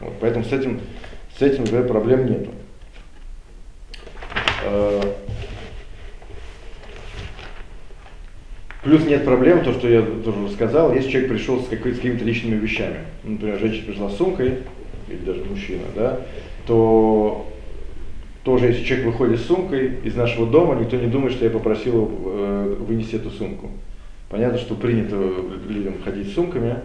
Вот, 0.00 0.14
поэтому 0.20 0.44
с 0.44 0.52
этим, 0.52 0.80
с 1.38 1.42
этим 1.42 1.64
например, 1.64 1.86
проблем 1.86 2.26
нету. 2.26 2.50
Плюс 8.82 9.04
нет 9.04 9.24
проблем, 9.24 9.62
то, 9.62 9.72
что 9.72 9.88
я 9.88 10.00
тоже 10.00 10.38
уже 10.40 10.54
сказал, 10.54 10.94
если 10.94 11.10
человек 11.10 11.30
пришел 11.30 11.60
с, 11.60 11.68
какой- 11.68 11.92
с 11.92 11.96
какими-то 11.96 12.24
личными 12.24 12.56
вещами, 12.58 12.96
например, 13.24 13.58
женщина 13.58 13.86
пришла 13.86 14.08
с 14.08 14.16
сумкой, 14.16 14.58
или 15.08 15.18
даже 15.18 15.44
мужчина, 15.44 15.82
да, 15.94 16.20
то 16.66 17.46
тоже, 18.42 18.68
если 18.68 18.84
человек 18.84 19.06
выходит 19.08 19.38
с 19.40 19.44
сумкой 19.44 19.98
из 20.02 20.14
нашего 20.16 20.46
дома, 20.46 20.76
никто 20.76 20.96
не 20.96 21.08
думает, 21.08 21.34
что 21.34 21.44
я 21.44 21.50
попросил 21.50 21.92
его 21.92 22.10
э, 22.24 22.76
вынести 22.80 23.16
эту 23.16 23.30
сумку. 23.30 23.70
Понятно, 24.30 24.58
что 24.58 24.74
принято 24.74 25.16
людям 25.68 25.96
ходить 26.02 26.28
с 26.28 26.34
сумками, 26.34 26.76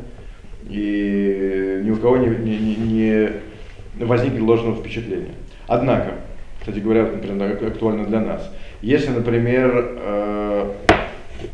и 0.67 1.81
ни 1.85 1.91
у 1.91 1.95
кого 1.95 2.17
не, 2.17 2.27
не- 2.27 2.75
не 2.75 4.05
возникнет 4.05 4.41
ложного 4.41 4.75
впечатления. 4.75 5.35
Однако, 5.67 6.15
кстати 6.59 6.79
говоря, 6.79 7.03
например, 7.03 7.57
актуально 7.65 8.05
для 8.05 8.19
нас, 8.19 8.53
если, 8.81 9.11
например, 9.11 9.95
э, 9.97 10.71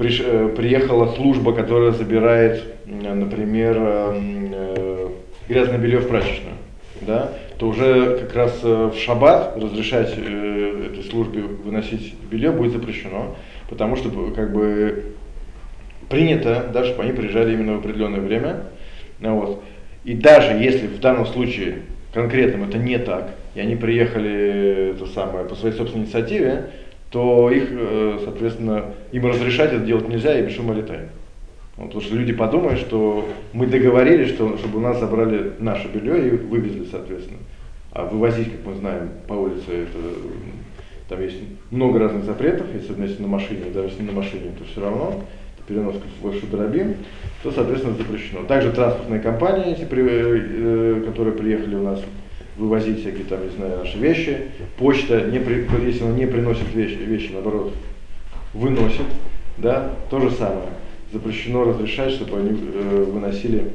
приш- 0.02 0.24
э, 0.26 0.50
приехала 0.56 1.14
служба, 1.14 1.54
которая 1.54 1.92
забирает, 1.92 2.64
например, 2.86 3.78
э, 3.78 4.20
э, 4.54 5.08
грязное 5.48 5.78
белье 5.78 6.00
в 6.00 6.08
прачечную, 6.08 6.56
да, 7.02 7.32
то 7.60 7.68
уже 7.68 8.18
как 8.18 8.36
раз 8.36 8.64
в 8.64 8.96
шаббат 8.98 9.56
разрешать 9.56 10.18
этой 10.18 11.04
службе 11.04 11.42
выносить 11.42 12.16
белье 12.32 12.52
будет 12.52 12.72
запрещено, 12.72 13.36
потому 13.70 13.96
что 13.96 14.10
как 14.36 14.52
бы 14.52 15.14
принято, 16.10 16.68
да, 16.74 16.84
чтобы 16.84 17.04
они 17.04 17.14
приезжали 17.14 17.54
именно 17.54 17.74
в 17.74 17.80
определенное 17.80 18.20
время. 18.20 18.64
Ну 19.20 19.36
Вот. 19.40 19.64
И 20.04 20.16
даже 20.16 20.54
если 20.54 20.88
в 20.88 21.00
данном 21.00 21.28
случае 21.28 21.84
конкретном 22.14 22.68
это 22.68 22.80
не 22.80 22.98
так, 22.98 23.36
и 23.54 23.60
они 23.60 23.76
приехали 23.76 24.96
это 24.96 25.06
самое, 25.06 25.46
по 25.46 25.56
своей 25.56 25.76
собственной 25.76 26.06
инициативе, 26.06 26.72
то 27.12 27.52
их, 27.52 27.68
э, 27.70 28.20
соответственно, 28.24 28.86
им 29.12 29.26
разрешать 29.26 29.74
это 29.74 29.86
делать 29.86 30.08
нельзя, 30.08 30.40
и 30.40 30.50
шума 30.50 30.74
летаем. 30.74 31.10
Вот, 31.76 31.88
потому 31.88 32.02
что 32.02 32.16
люди 32.16 32.34
подумают, 32.34 32.80
что 32.80 33.28
мы 33.54 33.68
договорились, 33.68 34.30
что, 34.30 34.58
чтобы 34.58 34.80
у 34.80 34.82
нас 34.82 35.00
забрали 35.00 35.54
наше 35.60 35.90
белье 35.90 36.28
и 36.28 36.32
вывезли, 36.32 36.86
соответственно. 36.90 37.40
А 37.92 38.06
вывозить, 38.06 38.52
как 38.52 38.66
мы 38.66 38.76
знаем, 38.76 39.10
по 39.28 39.34
улице, 39.34 39.68
это, 39.68 40.00
там 41.10 41.22
есть 41.22 41.38
много 41.70 42.00
разных 42.00 42.24
запретов, 42.24 42.68
если 42.74 43.00
если 43.02 43.22
на 43.22 43.28
машине, 43.28 43.66
даже 43.74 43.90
если 43.90 44.04
на 44.04 44.14
машине, 44.14 44.52
то 44.58 44.64
все 44.64 44.82
равно, 44.82 45.22
переноска 45.68 46.02
в 46.22 46.40
Шудрабин, 46.40 46.96
то, 47.44 47.52
соответственно, 47.52 47.96
запрещено. 47.96 48.44
Также 48.44 48.72
транспортные 48.72 49.20
компании, 49.20 49.74
эти, 49.74 49.88
э, 49.90 51.04
которые 51.06 51.36
приехали 51.36 51.76
у 51.76 51.84
нас 51.84 52.02
вывозить 52.58 53.00
всякие 53.02 53.24
там, 53.26 53.44
не 53.44 53.50
знаю, 53.56 53.80
наши 53.80 53.98
вещи, 53.98 54.38
почта, 54.78 55.22
не 55.22 55.40
при- 55.40 55.66
если 55.86 56.04
она 56.04 56.16
не 56.16 56.26
приносит 56.26 56.74
вещи, 56.74 56.96
вещи, 56.96 57.32
наоборот, 57.32 57.74
выносит, 58.54 59.06
да, 59.58 59.94
то 60.10 60.20
же 60.20 60.32
самое. 60.32 60.70
Запрещено 61.14 61.64
разрешать, 61.64 62.12
чтобы 62.12 62.40
они 62.40 62.50
э, 62.52 63.04
выносили, 63.12 63.72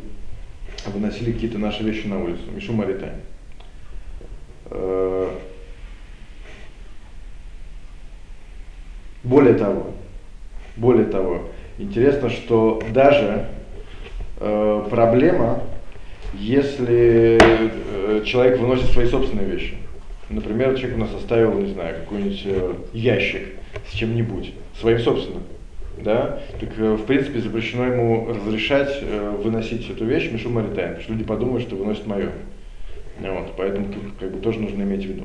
выносили 0.87 1.33
какие-то 1.33 1.59
наши 1.59 1.83
вещи 1.83 2.06
на 2.06 2.23
улицу. 2.23 2.42
Мишу 2.54 2.73
Маритайм. 2.73 3.14
Э, 4.71 5.28
Более 9.23 9.54
того, 9.54 9.88
более 10.76 11.04
того, 11.06 11.49
интересно, 11.78 12.30
что 12.30 12.80
даже 12.92 13.49
э, 14.38 14.87
проблема, 14.88 15.64
если 16.38 17.38
э, 17.40 18.23
человек 18.25 18.59
выносит 18.59 18.90
свои 18.90 19.07
собственные 19.07 19.47
вещи. 19.47 19.75
Например, 20.28 20.75
человек 20.75 20.97
у 20.97 21.00
нас 21.00 21.14
оставил, 21.14 21.55
не 21.55 21.73
знаю, 21.73 21.97
какой-нибудь 22.00 22.43
э, 22.45 22.75
ящик 22.93 23.43
с 23.90 23.95
чем-нибудь, 23.95 24.52
своим 24.81 24.99
собственным. 24.99 25.43
Да? 26.02 26.40
Так, 26.61 26.71
э, 26.76 26.95
в 26.95 27.05
принципе, 27.05 27.40
запрещено 27.40 27.87
ему 27.87 28.28
разрешать 28.28 29.02
выносить 29.43 29.88
эту 29.88 30.05
вещь 30.05 30.31
Мишу 30.31 30.50
Маритайн, 30.50 30.88
потому 30.88 31.02
что 31.02 31.12
люди 31.12 31.25
подумают, 31.25 31.62
что 31.62 31.76
выносит 31.76 32.07
мое. 32.07 32.31
Вот, 33.19 33.55
поэтому 33.57 33.87
тут 33.87 34.02
как 34.21 34.31
бы 34.31 34.40
тоже 34.40 34.61
нужно 34.61 34.83
иметь 34.83 35.05
в 35.05 35.09
виду. 35.09 35.25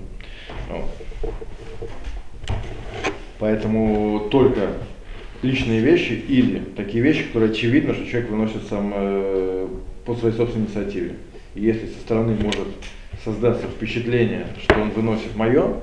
Вот. 0.70 1.32
Поэтому 3.38 4.27
только 4.32 4.70
личные 5.41 5.80
вещи 5.82 6.13
или 6.13 6.60
такие 6.75 7.03
вещи, 7.03 7.24
которые 7.24 7.51
очевидно, 7.51 7.94
что 7.94 8.06
человек 8.06 8.30
выносит 8.30 8.68
сам 8.70 8.94
э, 8.96 9.61
по 10.05 10.15
своей 10.15 10.36
собственной 10.36 10.65
инициативе. 10.65 11.15
И 11.55 11.62
если 11.62 11.88
со 11.88 12.00
стороны 12.00 12.36
может 12.41 12.67
создаться 13.24 13.67
впечатление, 13.67 14.48
что 14.62 14.79
он 14.79 14.89
выносит 14.91 15.36
мое, 15.36 15.75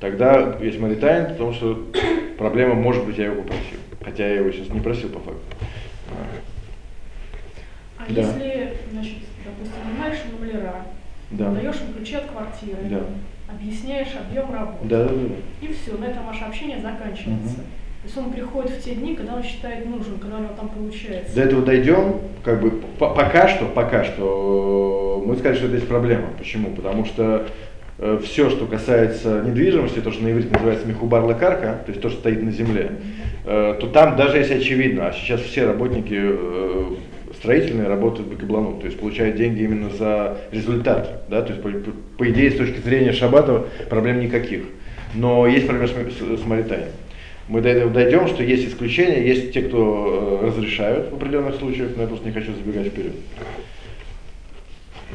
тогда 0.00 0.56
есть 0.60 0.78
маритайн, 0.78 1.26
потому 1.32 1.52
что 1.52 1.86
проблема 2.38 2.74
может 2.74 3.04
быть 3.04 3.18
я 3.18 3.26
его 3.26 3.42
попросил. 3.42 3.78
Хотя 4.02 4.26
я 4.28 4.34
его 4.36 4.50
сейчас 4.50 4.68
не 4.68 4.80
просил 4.80 5.10
по 5.10 5.20
факту. 5.20 5.40
А 7.98 8.04
Да. 8.08 8.20
если, 8.20 8.76
значит, 8.92 9.18
допустим, 9.44 9.76
нанимаешь 9.86 10.18
номера, 10.38 10.86
Да. 11.30 11.50
даешь 11.52 11.76
им 11.76 11.94
ключи 11.94 12.16
от 12.16 12.26
квартиры, 12.26 12.78
Да. 12.90 13.02
объясняешь 13.48 14.08
объем 14.18 14.52
работы, 14.52 14.88
Да, 14.88 15.04
да, 15.04 15.14
да. 15.14 15.34
и 15.66 15.72
все, 15.72 15.96
на 15.96 16.06
этом 16.06 16.26
ваше 16.26 16.44
общение 16.44 16.80
заканчивается. 16.80 17.58
Мгм. 17.58 17.66
То 18.02 18.06
есть 18.08 18.18
он 18.18 18.32
приходит 18.32 18.70
в 18.72 18.82
те 18.84 18.94
дни, 18.96 19.14
когда 19.14 19.34
он 19.34 19.42
считает 19.44 19.86
нужен, 19.86 20.18
когда 20.18 20.38
у 20.38 20.40
него 20.40 20.54
там 20.56 20.68
получается. 20.70 21.34
До 21.36 21.42
этого 21.42 21.62
дойдем, 21.62 22.16
как 22.44 22.60
бы 22.60 22.70
по- 22.98 23.10
пока 23.14 23.46
что, 23.48 23.66
пока 23.66 24.02
что 24.04 25.22
мы 25.24 25.36
сказали, 25.36 25.56
что 25.56 25.66
это 25.66 25.76
есть 25.76 25.88
проблема. 25.88 26.26
Почему? 26.36 26.70
Потому 26.70 27.04
что 27.04 27.46
все, 28.24 28.50
что 28.50 28.66
касается 28.66 29.42
недвижимости, 29.46 30.00
то, 30.00 30.10
что 30.10 30.24
на 30.24 30.32
иврите 30.32 30.48
называется 30.52 30.86
мехубар 30.88 31.28
лекарка, 31.28 31.78
то 31.86 31.90
есть 31.92 32.00
то, 32.00 32.08
что 32.10 32.18
стоит 32.18 32.42
на 32.42 32.50
земле, 32.50 32.90
э, 33.44 33.76
то 33.80 33.86
там 33.86 34.16
даже 34.16 34.38
если 34.38 34.54
очевидно, 34.54 35.06
а 35.06 35.12
сейчас 35.12 35.40
все 35.42 35.66
работники 35.66 36.16
э, 36.18 36.84
строительные 37.36 37.86
работают 37.86 38.28
по 38.30 38.36
каблану, 38.36 38.78
то 38.80 38.86
есть 38.86 38.98
получают 38.98 39.36
деньги 39.36 39.62
именно 39.62 39.90
за 39.90 40.38
результат, 40.50 41.26
да, 41.28 41.42
то 41.42 41.52
есть 41.52 41.62
по, 41.62 41.68
по- 42.18 42.28
идее 42.28 42.50
с 42.50 42.56
точки 42.56 42.80
зрения 42.80 43.12
Шабатова 43.12 43.66
проблем 43.88 44.18
никаких. 44.18 44.64
Но 45.14 45.46
есть 45.46 45.66
проблема 45.68 45.86
с, 45.88 45.92
с, 46.38 46.42
с 46.42 46.46
Маритаем. 46.46 46.88
Мы 47.48 47.60
до 47.60 47.70
этого 47.70 47.90
дойдем, 47.90 48.28
что 48.28 48.42
есть 48.42 48.68
исключения, 48.68 49.26
есть 49.26 49.52
те, 49.52 49.62
кто 49.62 50.40
э, 50.42 50.46
разрешают 50.46 51.10
в 51.10 51.14
определенных 51.16 51.56
случаях, 51.56 51.90
но 51.96 52.02
я 52.02 52.08
просто 52.08 52.26
не 52.26 52.32
хочу 52.32 52.54
забегать 52.54 52.86
вперед. 52.88 53.12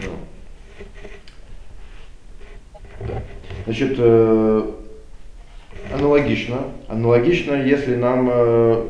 Ну. 0.03 0.11
Значит, 3.65 3.95
э, 3.97 4.71
аналогично, 5.93 6.65
аналогично, 6.89 7.53
если 7.63 7.95
нам 7.95 8.29
э, 8.29 8.87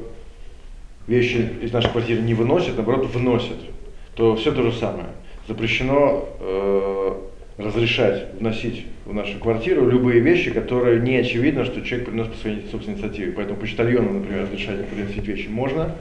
вещи 1.06 1.48
из 1.62 1.72
нашей 1.72 1.92
квартиры 1.92 2.22
не 2.22 2.34
выносят, 2.34 2.76
наоборот, 2.76 3.06
вносят, 3.14 3.58
то 4.16 4.36
все 4.36 4.52
то 4.52 4.64
же 4.64 4.72
самое. 4.74 5.10
Запрещено 5.48 6.28
разрешать 7.78 8.28
вносить 8.40 8.86
в 9.06 9.14
нашу 9.14 9.40
квартиру 9.40 9.88
любые 9.88 10.20
вещи, 10.20 10.52
которые 10.52 11.00
не 11.00 11.18
очевидно, 11.18 11.64
что 11.64 11.82
человек 11.82 12.08
приносит 12.08 12.34
по 12.34 12.40
своей 12.40 12.66
собственной 12.70 12.98
инициативе. 12.98 13.32
Поэтому 13.32 13.60
почтальону, 13.60 14.14
например, 14.14 14.44
разрешать 14.44 14.86
приносить 14.88 15.26
вещи 15.26 15.48
можно. 15.48 15.96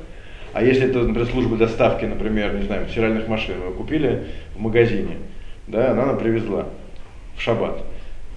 А 0.52 0.62
если 0.62 0.88
это, 0.88 1.00
например, 1.00 1.28
служба 1.28 1.56
доставки, 1.56 2.04
например, 2.06 2.54
не 2.54 2.62
знаю, 2.62 2.88
стиральных 2.88 3.28
машин, 3.28 3.56
вы 3.61 3.73
купили 3.75 4.25
в 4.54 4.61
магазине, 4.61 5.16
да, 5.66 5.92
она 5.92 6.06
нам 6.06 6.18
привезла 6.18 6.68
в 7.37 7.42
шаббат, 7.42 7.85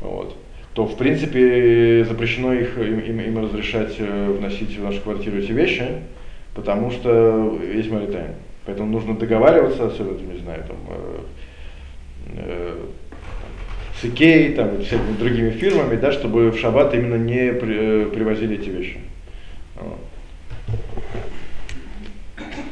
вот, 0.02 0.36
то 0.74 0.86
в 0.86 0.98
принципе 0.98 2.06
запрещено 2.08 2.54
их, 2.54 2.78
им, 2.78 3.00
им- 3.00 3.20
им 3.22 3.40
разрешать 3.40 3.96
э, 4.00 4.36
вносить 4.38 4.78
в 4.78 4.84
нашу 4.84 5.00
квартиру 5.02 5.38
эти 5.38 5.54
вещи, 5.54 5.86
потому 6.54 6.92
что 6.92 7.58
есть 7.74 7.90
маритайм. 7.90 8.34
Поэтому 8.66 8.92
нужно 8.92 9.16
договариваться, 9.16 9.88
особенно, 9.88 10.18
не 10.34 10.40
знаю, 10.40 10.64
там, 10.68 10.78
э, 10.90 11.20
э, 12.36 12.76
с 14.00 14.06
Икеей, 14.06 14.54
там, 14.54 14.70
и 14.80 15.18
другими 15.18 15.50
фирмами, 15.52 15.96
да, 15.96 16.12
чтобы 16.12 16.52
в 16.52 16.60
шаббат 16.60 16.94
именно 16.94 17.16
не 17.16 17.52
при- 17.54 18.04
э, 18.04 18.06
привозили 18.06 18.56
эти 18.56 18.70
вещи. 18.70 18.98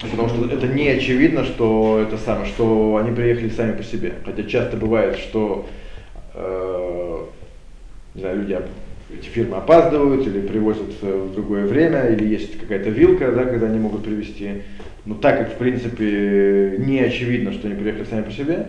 Потому 0.01 0.29
что 0.29 0.45
это 0.45 0.67
не 0.67 0.87
очевидно, 0.89 1.43
что 1.43 1.99
это 2.01 2.17
самое, 2.17 2.45
что 2.47 2.97
они 2.97 3.15
приехали 3.15 3.49
сами 3.49 3.73
по 3.73 3.83
себе. 3.83 4.13
Хотя 4.25 4.43
часто 4.43 4.77
бывает, 4.77 5.17
что 5.17 5.67
э, 6.33 7.23
не 8.15 8.21
знаю, 8.21 8.39
люди, 8.39 8.59
эти 9.13 9.27
фирмы 9.27 9.57
опаздывают 9.57 10.25
или 10.27 10.41
привозят 10.41 10.91
э, 11.01 11.27
в 11.29 11.33
другое 11.33 11.65
время, 11.65 12.07
или 12.07 12.25
есть 12.27 12.59
какая-то 12.59 12.89
вилка, 12.89 13.31
да, 13.31 13.43
когда 13.45 13.67
они 13.67 13.79
могут 13.79 14.03
привезти. 14.03 14.61
Но 15.05 15.15
так 15.15 15.39
как, 15.39 15.53
в 15.53 15.57
принципе, 15.57 16.75
не 16.77 16.99
очевидно, 16.99 17.51
что 17.53 17.67
они 17.67 17.75
приехали 17.75 18.05
сами 18.05 18.23
по 18.23 18.31
себе, 18.31 18.67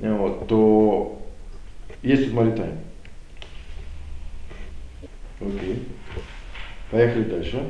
вот, 0.00 0.48
то 0.48 1.22
есть 2.06 2.26
тут 2.26 2.34
маритайм. 2.34 2.72
Окей. 5.40 5.82
Поехали 6.90 7.24
дальше. 7.24 7.62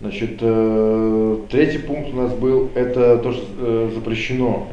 Значит, 0.00 0.38
э, 0.40 1.38
третий 1.50 1.78
пункт 1.78 2.10
у 2.12 2.16
нас 2.16 2.34
был, 2.34 2.70
это 2.74 3.18
то, 3.18 3.32
что 3.32 3.46
э, 3.58 3.90
запрещено 3.94 4.68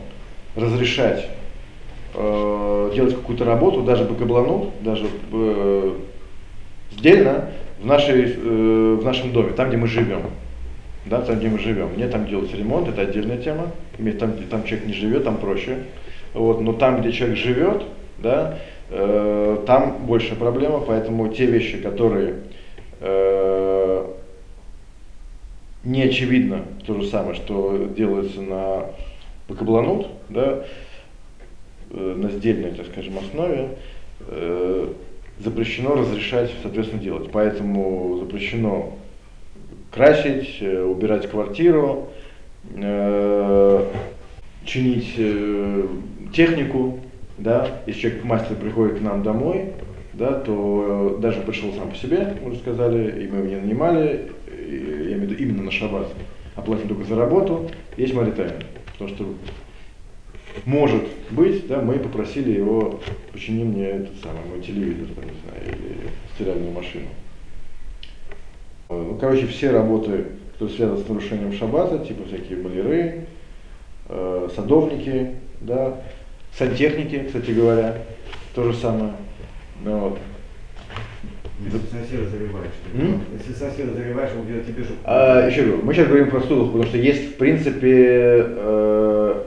разрешать 0.55 1.27
э, 2.13 2.91
делать 2.93 3.15
какую-то 3.15 3.45
работу, 3.45 3.81
даже 3.81 4.05
по 4.05 4.13
каблану, 4.13 4.71
даже 4.81 5.07
э, 5.31 5.93
сдельно 6.91 7.49
в, 7.79 7.85
нашей, 7.85 8.35
э, 8.35 8.97
в 9.01 9.03
нашем 9.03 9.31
доме, 9.31 9.53
там, 9.53 9.69
где 9.69 9.77
мы 9.77 9.87
живем. 9.87 10.21
Да, 11.05 11.21
там, 11.21 11.39
где 11.39 11.47
мы 11.47 11.59
живем. 11.59 11.93
Мне 11.95 12.07
там 12.07 12.27
делать 12.27 12.53
ремонт, 12.53 12.89
это 12.89 13.01
отдельная 13.01 13.37
тема. 13.37 13.71
Там, 14.19 14.33
где 14.33 14.45
там 14.45 14.63
человек 14.65 14.87
не 14.87 14.93
живет, 14.93 15.23
там 15.23 15.37
проще. 15.37 15.77
Вот, 16.33 16.59
но 16.61 16.73
там, 16.73 17.01
где 17.01 17.11
человек 17.11 17.37
живет, 17.37 17.83
да, 18.17 18.59
э, 18.89 19.63
там 19.65 20.05
больше 20.05 20.35
проблема, 20.35 20.79
поэтому 20.79 21.27
те 21.29 21.45
вещи, 21.45 21.77
которые 21.77 22.35
э, 22.99 24.05
не 25.83 26.03
очевидно 26.03 26.63
то 26.85 26.99
же 26.99 27.07
самое, 27.07 27.35
что 27.35 27.89
делается 27.95 28.41
на 28.41 28.85
бакабланут, 29.47 30.07
да, 30.29 30.63
э, 31.91 32.13
на 32.17 32.29
сдельной, 32.29 32.71
так 32.71 32.87
скажем, 32.87 33.17
основе, 33.17 33.69
э, 34.27 34.87
запрещено 35.39 35.95
разрешать, 35.95 36.51
соответственно, 36.61 37.01
делать. 37.01 37.29
Поэтому 37.31 38.17
запрещено 38.19 38.93
красить, 39.91 40.57
э, 40.61 40.83
убирать 40.83 41.29
квартиру, 41.29 42.09
э, 42.75 43.85
чинить 44.65 45.13
э, 45.17 45.87
технику, 46.33 46.99
да, 47.37 47.81
если 47.85 48.01
человек 48.01 48.23
мастер 48.23 48.55
приходит 48.55 48.99
к 48.99 49.01
нам 49.01 49.23
домой, 49.23 49.73
да, 50.13 50.33
то 50.33 51.15
э, 51.17 51.21
даже 51.21 51.41
пришел 51.41 51.73
сам 51.73 51.89
по 51.89 51.95
себе, 51.95 52.35
мы 52.41 52.51
уже 52.51 52.59
сказали, 52.59 53.23
и 53.23 53.27
мы 53.27 53.39
его 53.39 53.47
не 53.47 53.55
нанимали, 53.57 54.31
и, 54.47 54.75
я 54.75 55.15
имею 55.15 55.19
в 55.19 55.23
виду 55.23 55.35
именно 55.35 55.63
на 55.63 55.71
шаббат, 55.71 56.07
оплатим 56.55 56.87
только 56.87 57.03
за 57.03 57.15
работу, 57.15 57.69
есть 57.97 58.13
маритайм, 58.13 58.51
потому 58.93 59.09
что 59.09 59.25
может 60.63 61.03
быть, 61.31 61.67
да, 61.67 61.81
мы 61.81 61.99
попросили 61.99 62.51
его, 62.51 63.01
почини 63.33 63.65
мне 63.65 63.85
этот 63.87 64.17
самый, 64.21 64.45
мой 64.49 64.61
телевизор, 64.61 65.07
там, 65.13 65.25
не 65.25 65.31
знаю, 65.41 65.77
или 65.77 65.97
стиральную 66.33 66.71
машину. 66.71 67.07
Э, 68.89 68.93
Ну, 68.93 69.17
короче, 69.17 69.47
все 69.47 69.71
работы, 69.71 70.27
кто 70.55 70.69
связан 70.69 70.97
с 70.97 71.09
нарушением 71.09 71.51
шаббата, 71.51 71.99
типа 72.05 72.23
всякие 72.25 72.57
маляры, 72.59 73.25
э, 74.07 74.49
садовники, 74.55 75.31
да, 75.59 76.01
сантехники, 76.57 77.23
кстати 77.27 77.51
говоря, 77.51 77.95
то 78.53 78.63
же 78.63 78.77
самое. 78.77 79.13
Ну, 79.83 79.97
вот. 79.99 80.19
Если 81.63 81.77
соседа 81.77 82.29
заливаешь, 82.29 82.71
М? 82.93 83.21
если 83.37 83.53
соседа 83.53 83.93
заливаешь, 83.93 84.31
он 84.37 84.45
делает 84.45 84.67
тебе 84.67 84.83
же... 84.83 84.89
А, 85.05 85.47
еще 85.47 85.63
говорю, 85.63 85.83
мы 85.83 85.93
сейчас 85.93 86.07
говорим 86.07 86.29
про 86.29 86.41
стулах, 86.41 86.67
потому 86.67 86.83
что 86.83 86.97
есть, 86.97 87.31
в 87.31 87.35
принципе, 87.35 88.45
э, 88.45 89.41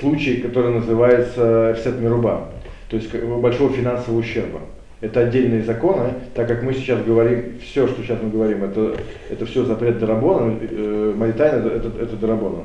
случай, 0.00 0.36
который 0.38 0.72
называется 0.72 1.72
эфсет 1.76 2.00
мируба, 2.00 2.48
то 2.88 2.96
есть 2.96 3.14
большого 3.14 3.72
финансового 3.72 4.20
ущерба. 4.20 4.60
Это 5.00 5.20
отдельные 5.20 5.62
законы, 5.62 6.12
так 6.34 6.48
как 6.48 6.62
мы 6.62 6.74
сейчас 6.74 7.02
говорим, 7.02 7.60
все, 7.64 7.86
что 7.86 8.02
сейчас 8.02 8.18
мы 8.20 8.28
говорим, 8.28 8.64
это, 8.64 8.96
это 9.30 9.46
все 9.46 9.64
запрет 9.64 9.98
Дарабона, 9.98 10.58
э, 10.60 11.14
Маритайн 11.16 11.66
это, 11.66 11.68
это, 11.68 12.02
это 12.02 12.16
Дарабона. 12.16 12.64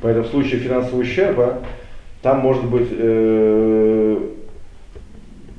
Поэтому 0.00 0.26
в 0.26 0.30
случае 0.30 0.60
финансового 0.60 1.02
ущерба 1.02 1.62
там 2.26 2.40
может 2.40 2.64
быть, 2.64 2.88
э, 2.90 4.18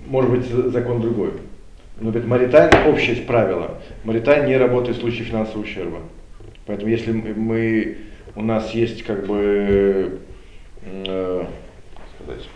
может 0.07 0.29
быть 0.29 0.45
закон 0.73 0.99
другой. 0.99 1.31
Но 2.01 2.09
говорит, 2.09 2.27
Маритайн 2.27 2.69
общее 2.89 3.15
правило. 3.25 3.77
Маритайн 4.03 4.47
не 4.47 4.57
работает 4.57 4.97
в 4.97 4.99
случае 4.99 5.23
финансового 5.23 5.61
ущерба. 5.63 5.99
Поэтому 6.65 6.91
если 6.91 7.13
мы, 7.13 7.99
у 8.35 8.41
нас 8.41 8.71
есть 8.71 9.03
как 9.03 9.25
бы 9.27 10.19
э, 10.83 11.45
сказать, 12.19 12.49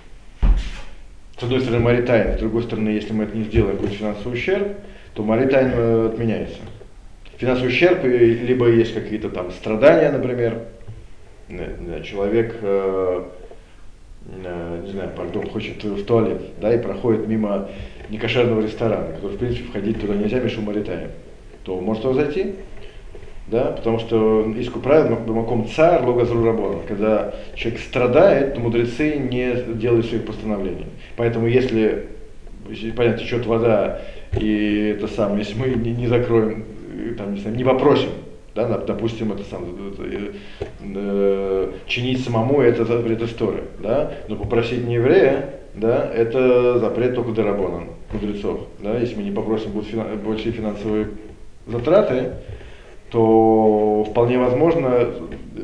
с 1.37 1.43
одной 1.43 1.61
стороны 1.61 1.81
Маритайн, 1.81 2.35
с 2.35 2.39
другой 2.41 2.63
стороны, 2.63 2.89
если 2.89 3.13
мы 3.13 3.23
это 3.23 3.37
не 3.37 3.45
сделаем, 3.45 3.77
будет 3.77 3.93
финансовый 3.93 4.33
ущерб, 4.33 4.73
то 5.13 5.23
Маритайн 5.23 5.71
э, 5.73 6.09
отменяется. 6.11 6.59
Финансовый 7.37 7.69
ущерб, 7.69 8.03
и- 8.03 8.09
либо 8.09 8.67
есть 8.67 8.93
какие-то 8.93 9.29
там 9.29 9.51
страдания, 9.51 10.11
например, 10.11 10.63
человек 12.03 12.57
э, 12.61 13.23
э, 13.23 13.40
не 14.25 14.91
знаю, 14.91 15.11
пардон, 15.15 15.47
хочет 15.49 15.83
в 15.83 16.05
туалет, 16.05 16.41
да, 16.61 16.73
и 16.73 16.81
проходит 16.81 17.27
мимо 17.27 17.69
некошерного 18.09 18.61
ресторана, 18.61 19.13
который, 19.13 19.35
в 19.35 19.39
принципе, 19.39 19.63
входить 19.65 19.99
туда 19.99 20.15
нельзя, 20.15 20.39
Мишу 20.39 20.61
Маритаем, 20.61 21.09
то 21.63 21.79
может 21.79 22.05
он 22.05 22.15
зайти, 22.15 22.55
да, 23.47 23.65
потому 23.71 23.99
что 23.99 24.45
есть 24.55 24.71
правило 24.73 25.15
Бамаком 25.15 25.67
царь 25.67 26.03
логазру 26.03 26.43
рабона. 26.45 26.79
Когда 26.87 27.33
человек 27.55 27.81
страдает, 27.81 28.53
то 28.53 28.61
мудрецы 28.61 29.17
не 29.17 29.75
делают 29.75 30.05
своих 30.05 30.25
постановлений. 30.25 30.85
Поэтому 31.17 31.47
если, 31.47 32.07
понятно, 32.95 33.19
течет 33.19 33.45
вода, 33.45 34.01
и 34.39 34.95
это 34.95 35.07
самое, 35.07 35.39
если 35.39 35.59
мы 35.59 35.67
не, 35.69 35.91
не 35.91 36.07
закроем, 36.07 36.65
там, 37.17 37.33
не, 37.33 37.41
знаю, 37.41 37.57
не 37.57 37.63
попросим, 37.63 38.09
да, 38.55 38.77
допустим, 38.77 39.31
это 39.31 39.43
сам, 39.43 39.63
это, 39.93 40.03
э, 40.81 41.71
чинить 41.87 42.23
самому 42.23 42.61
это 42.61 42.85
запрет 42.85 43.21
истории, 43.21 43.63
да, 43.79 44.13
но 44.27 44.35
попросить 44.35 44.85
не 44.85 44.95
еврея, 44.95 45.55
да, 45.73 46.09
это 46.13 46.79
запрет 46.79 47.15
только 47.15 47.31
дарабона, 47.31 47.85
мудрецов, 48.11 48.67
да, 48.79 48.97
если 48.97 49.15
мы 49.15 49.23
не 49.23 49.31
попросим 49.31 49.71
будут 49.71 49.89
финан, 49.89 50.17
большие 50.19 50.51
финансовые 50.51 51.07
затраты, 51.65 52.33
то 53.09 54.05
вполне 54.09 54.37
возможно 54.37 55.07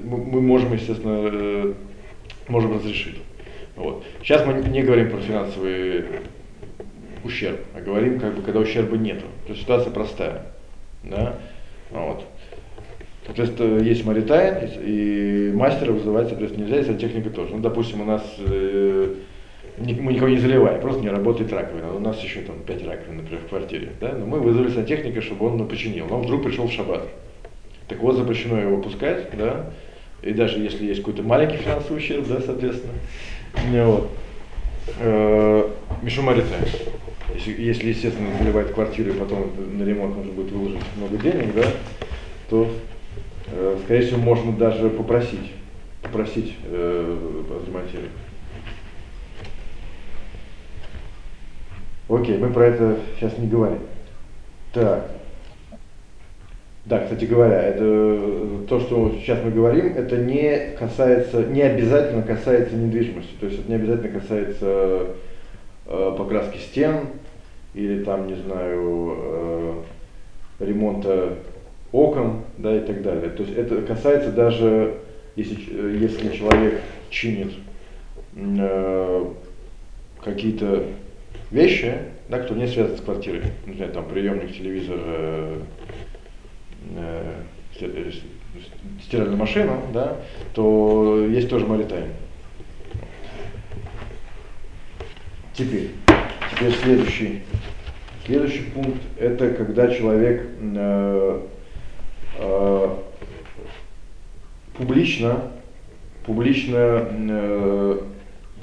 мы 0.03 0.41
можем, 0.41 0.73
естественно, 0.73 1.29
э, 1.31 1.73
можем 2.47 2.75
разрешить. 2.75 3.17
Вот. 3.75 4.03
Сейчас 4.21 4.45
мы 4.45 4.53
не 4.53 4.81
говорим 4.81 5.11
про 5.11 5.19
финансовый 5.19 6.05
ущерб, 7.23 7.59
а 7.75 7.81
говорим, 7.81 8.19
как 8.19 8.35
бы, 8.35 8.41
когда 8.41 8.59
ущерба 8.59 8.97
нету. 8.97 9.25
То 9.45 9.53
есть 9.53 9.61
ситуация 9.61 9.91
простая. 9.91 10.45
Да? 11.03 11.35
Вот. 11.91 12.25
Соответственно, 13.27 13.79
есть 13.81 14.05
маритайн, 14.05 14.69
и 14.81 15.51
мастера 15.53 15.91
вызывать, 15.91 16.29
соответственно, 16.29 16.63
нельзя, 16.63 16.77
если 16.77 16.97
техника 16.97 17.29
тоже. 17.29 17.53
Ну, 17.53 17.59
допустим, 17.59 18.01
у 18.01 18.05
нас 18.05 18.23
э, 18.39 19.15
мы 19.77 20.13
никого 20.13 20.29
не 20.29 20.37
заливаем, 20.37 20.81
просто 20.81 21.01
не 21.01 21.09
работает 21.09 21.53
раковина. 21.53 21.93
У 21.93 21.99
нас 21.99 22.19
еще 22.23 22.41
там 22.41 22.55
5 22.65 22.85
раковин, 22.85 23.17
например, 23.17 23.41
в 23.45 23.49
квартире. 23.49 23.89
Да? 24.01 24.13
Но 24.13 24.25
мы 24.25 24.39
вызвали 24.39 24.69
сантехника, 24.69 25.21
чтобы 25.21 25.47
он 25.47 25.67
починил. 25.67 26.07
Но 26.09 26.17
он 26.19 26.23
вдруг 26.23 26.43
пришел 26.43 26.67
в 26.67 26.71
шаббат. 26.71 27.03
Так 27.87 27.99
вот, 27.99 28.15
запрещено 28.15 28.59
его 28.59 28.81
пускать, 28.81 29.27
да, 29.37 29.67
и 30.21 30.33
даже 30.33 30.59
если 30.59 30.85
есть 30.85 31.01
какой-то 31.01 31.23
маленький 31.23 31.57
финансовый 31.57 31.97
ущерб, 31.97 32.27
да, 32.27 32.41
соответственно. 32.41 32.93
Вот. 33.71 34.09
Э, 34.99 35.69
Мишумарита. 36.01 36.55
Если, 37.33 37.61
если, 37.61 37.89
естественно, 37.89 38.29
заливает 38.39 38.71
квартиру 38.71 39.11
и 39.11 39.13
потом 39.13 39.51
на 39.77 39.83
ремонт 39.83 40.15
нужно 40.15 40.31
будет 40.31 40.51
выложить 40.51 40.81
много 40.95 41.17
денег, 41.17 41.53
да, 41.53 41.65
то, 42.49 42.69
скорее 43.83 44.01
всего, 44.01 44.19
можно 44.19 44.51
даже 44.51 44.89
попросить, 44.89 45.53
попросить 46.01 46.55
э, 46.65 47.17
отремонтировать. 47.61 48.11
Окей, 52.09 52.37
мы 52.37 52.51
про 52.51 52.67
это 52.67 52.97
сейчас 53.15 53.37
не 53.37 53.47
говорим. 53.47 53.79
Так. 54.73 55.11
Да, 56.85 56.99
кстати 56.99 57.25
говоря, 57.25 57.61
это 57.63 58.65
то, 58.69 58.79
что 58.79 59.11
сейчас 59.19 59.39
мы 59.43 59.51
говорим, 59.51 59.93
это 59.97 60.15
не 60.15 60.71
касается, 60.79 61.43
не 61.43 61.61
обязательно 61.61 62.23
касается 62.23 62.77
недвижимости. 62.77 63.33
То 63.41 63.47
есть 63.47 63.59
это 63.59 63.69
не 63.69 63.75
обязательно 63.75 64.19
касается 64.21 65.07
э, 65.85 66.15
покраски 66.17 66.59
стен 66.59 67.07
или 67.73 68.05
там, 68.05 68.27
не 68.27 68.35
знаю, 68.35 69.17
э, 69.17 69.73
ремонта 70.61 71.33
окон, 71.91 72.43
да, 72.57 72.75
и 72.75 72.79
так 72.81 73.01
далее. 73.01 73.29
То 73.29 73.43
есть 73.43 73.57
это 73.57 73.81
касается 73.81 74.31
даже, 74.31 74.97
если, 75.35 75.57
если 75.99 76.35
человек 76.35 76.81
чинит 77.09 77.53
э, 78.35 79.25
какие-то 80.23 80.83
вещи, 81.51 81.93
да, 82.29 82.39
кто 82.39 82.53
не 82.55 82.67
связан 82.67 82.97
с 82.97 83.01
квартирой, 83.01 83.43
например, 83.65 83.91
там 83.91 84.05
приемник, 84.05 84.55
телевизор, 84.55 84.99
э, 84.99 85.61
Э, 86.95 87.41
э, 87.81 88.11
стиральную 89.03 89.37
машину, 89.37 89.79
да, 89.93 90.17
то 90.53 91.23
есть 91.29 91.49
тоже 91.49 91.67
маритайм. 91.67 92.07
Теперь, 95.53 95.91
теперь 96.51 96.73
следующий, 96.73 97.41
следующий 98.25 98.63
пункт 98.73 99.01
это 99.19 99.51
когда 99.51 99.93
человек 99.93 100.47
э, 100.59 101.41
э, 102.37 102.89
публично, 104.77 105.41
публично 106.25 106.75
э, 107.09 107.99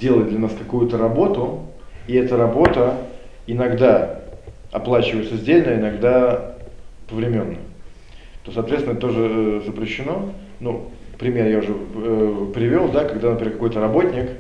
делает 0.01 0.29
для 0.31 0.39
нас 0.39 0.53
какую-то 0.59 0.99
работу, 0.99 1.67
и 2.07 2.15
эта 2.15 2.37
работа 2.37 2.99
иногда 3.47 4.21
оплачивается 4.73 5.37
сдельно, 5.37 5.75
иногда 5.75 6.57
повременно 7.09 7.59
то, 8.45 8.53
соответственно, 8.53 8.93
это 8.93 9.01
тоже 9.01 9.31
э, 9.31 9.61
запрещено. 9.65 10.33
Ну, 10.61 10.91
пример 11.19 11.49
я 11.49 11.59
уже 11.59 11.73
э, 11.73 12.47
привел, 12.55 12.89
да, 12.89 13.05
когда, 13.05 13.31
например, 13.31 13.55
какой-то 13.55 13.81
работник, 13.81 14.31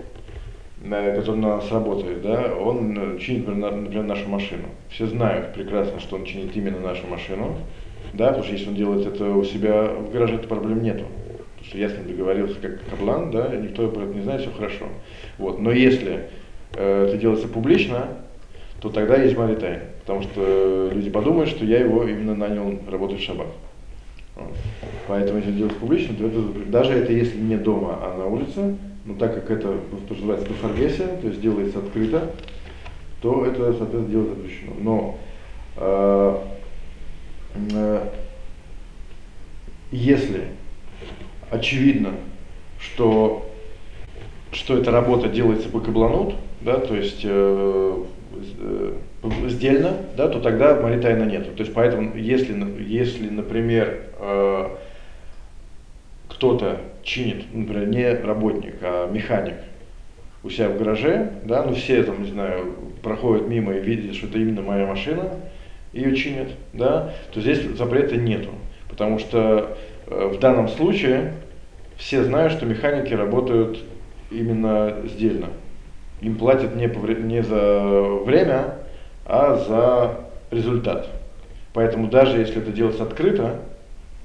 э, 0.84 1.16
который 1.16 1.40
на 1.40 1.56
нас 1.56 1.70
работает, 1.72 2.22
да, 2.22 2.54
он 2.54 3.18
чинит, 3.18 3.48
например, 3.48 4.04
нашу 4.04 4.28
машину. 4.28 4.64
Все 4.90 5.06
знают 5.06 5.54
прекрасно, 5.54 6.00
что 6.00 6.16
он 6.16 6.24
чинит 6.24 6.54
именно 6.54 6.80
нашу 6.80 7.06
машину, 7.06 7.56
да, 8.16 8.28
потому 8.28 8.44
что 8.44 8.52
если 8.52 8.68
он 8.68 8.74
делает 8.74 9.06
это 9.06 9.28
у 9.30 9.44
себя 9.44 9.84
в 9.84 10.10
гараже, 10.12 10.38
то 10.38 10.48
проблем 10.48 10.82
нету. 10.82 11.04
Потому 11.54 11.66
что 11.68 11.78
я 11.78 11.88
с 11.88 11.92
ним 11.92 12.08
договорился 12.08 12.56
как 12.60 12.84
каблан, 12.88 13.30
да, 13.30 13.48
никто 13.56 13.88
про 13.88 14.02
это 14.02 14.14
не 14.14 14.22
знает, 14.22 14.42
все 14.42 14.50
хорошо. 14.50 14.86
Вот. 15.38 15.58
Но 15.58 15.72
если 15.72 16.28
э, 16.74 17.06
это 17.08 17.16
делается 17.16 17.48
публично, 17.48 18.08
то 18.80 18.90
тогда 18.90 19.16
есть 19.16 19.36
маритайн, 19.36 19.80
потому 20.00 20.22
что 20.22 20.90
люди 20.92 21.10
подумают, 21.10 21.50
что 21.50 21.64
я 21.64 21.80
его 21.80 22.04
именно 22.04 22.34
нанял 22.34 22.78
работать 22.90 23.20
в 23.20 23.24
шаббат. 23.24 23.48
Поэтому 25.06 25.38
если 25.38 25.52
делать 25.52 25.76
публично, 25.76 26.14
то 26.16 26.26
это, 26.26 26.40
даже 26.66 26.92
это 26.92 27.12
если 27.12 27.38
не 27.38 27.56
дома, 27.56 27.98
а 28.02 28.18
на 28.18 28.26
улице, 28.26 28.76
но 29.04 29.14
так 29.14 29.34
как 29.34 29.50
это 29.50 29.78
то, 30.08 30.14
что 30.14 30.14
называется 30.14 30.48
дофаргесия, 30.48 31.06
то 31.20 31.28
есть 31.28 31.40
делается 31.40 31.78
открыто, 31.78 32.32
то 33.22 33.46
это, 33.46 33.72
соответственно, 33.72 34.08
делать 34.08 34.28
запрещено. 34.30 34.72
Но 34.80 35.18
э, 35.76 36.38
если 39.90 40.48
очевидно, 41.50 42.14
что, 42.78 43.50
что 44.52 44.76
эта 44.76 44.90
работа 44.90 45.28
делается 45.28 45.68
по 45.68 45.80
кабланут, 45.80 46.34
да, 46.60 46.78
то 46.78 46.94
есть 46.94 47.20
э, 47.24 48.04
э, 48.58 48.92
сдельно, 49.48 49.96
да, 50.16 50.28
то 50.28 50.40
тогда 50.40 50.80
маритайна 50.80 51.24
нету. 51.24 51.52
То 51.52 51.62
есть 51.62 51.72
поэтому, 51.72 52.16
если, 52.16 52.54
если 52.82 53.28
например, 53.28 54.02
э, 54.18 54.68
кто-то 56.28 56.80
чинит, 57.02 57.54
например, 57.54 57.88
не 57.88 58.14
работник, 58.14 58.76
а 58.82 59.10
механик 59.10 59.56
у 60.42 60.50
себя 60.50 60.68
в 60.68 60.78
гараже, 60.78 61.32
да, 61.44 61.62
ну 61.62 61.74
все 61.74 62.02
там, 62.02 62.22
не 62.22 62.30
знаю, 62.30 62.74
проходят 63.02 63.48
мимо 63.48 63.74
и 63.74 63.80
видят, 63.80 64.14
что 64.14 64.26
это 64.26 64.38
именно 64.38 64.62
моя 64.62 64.86
машина, 64.86 65.30
ее 65.94 66.14
чинят, 66.16 66.48
да, 66.72 67.12
то 67.32 67.40
здесь 67.40 67.62
запрета 67.76 68.16
нету. 68.16 68.50
Потому 68.88 69.18
что 69.18 69.76
э, 70.06 70.26
в 70.34 70.38
данном 70.38 70.68
случае 70.68 71.34
все 71.96 72.24
знают, 72.24 72.52
что 72.52 72.66
механики 72.66 73.14
работают 73.14 73.78
именно 74.30 74.96
сдельно. 75.04 75.48
Им 76.20 76.36
платят 76.36 76.74
не, 76.74 76.86
не 77.22 77.42
за 77.42 78.02
время, 78.24 78.74
а 79.24 79.56
за 79.56 80.20
результат. 80.50 81.08
Поэтому 81.72 82.08
даже 82.08 82.38
если 82.38 82.60
это 82.60 82.72
делается 82.72 83.02
открыто, 83.04 83.60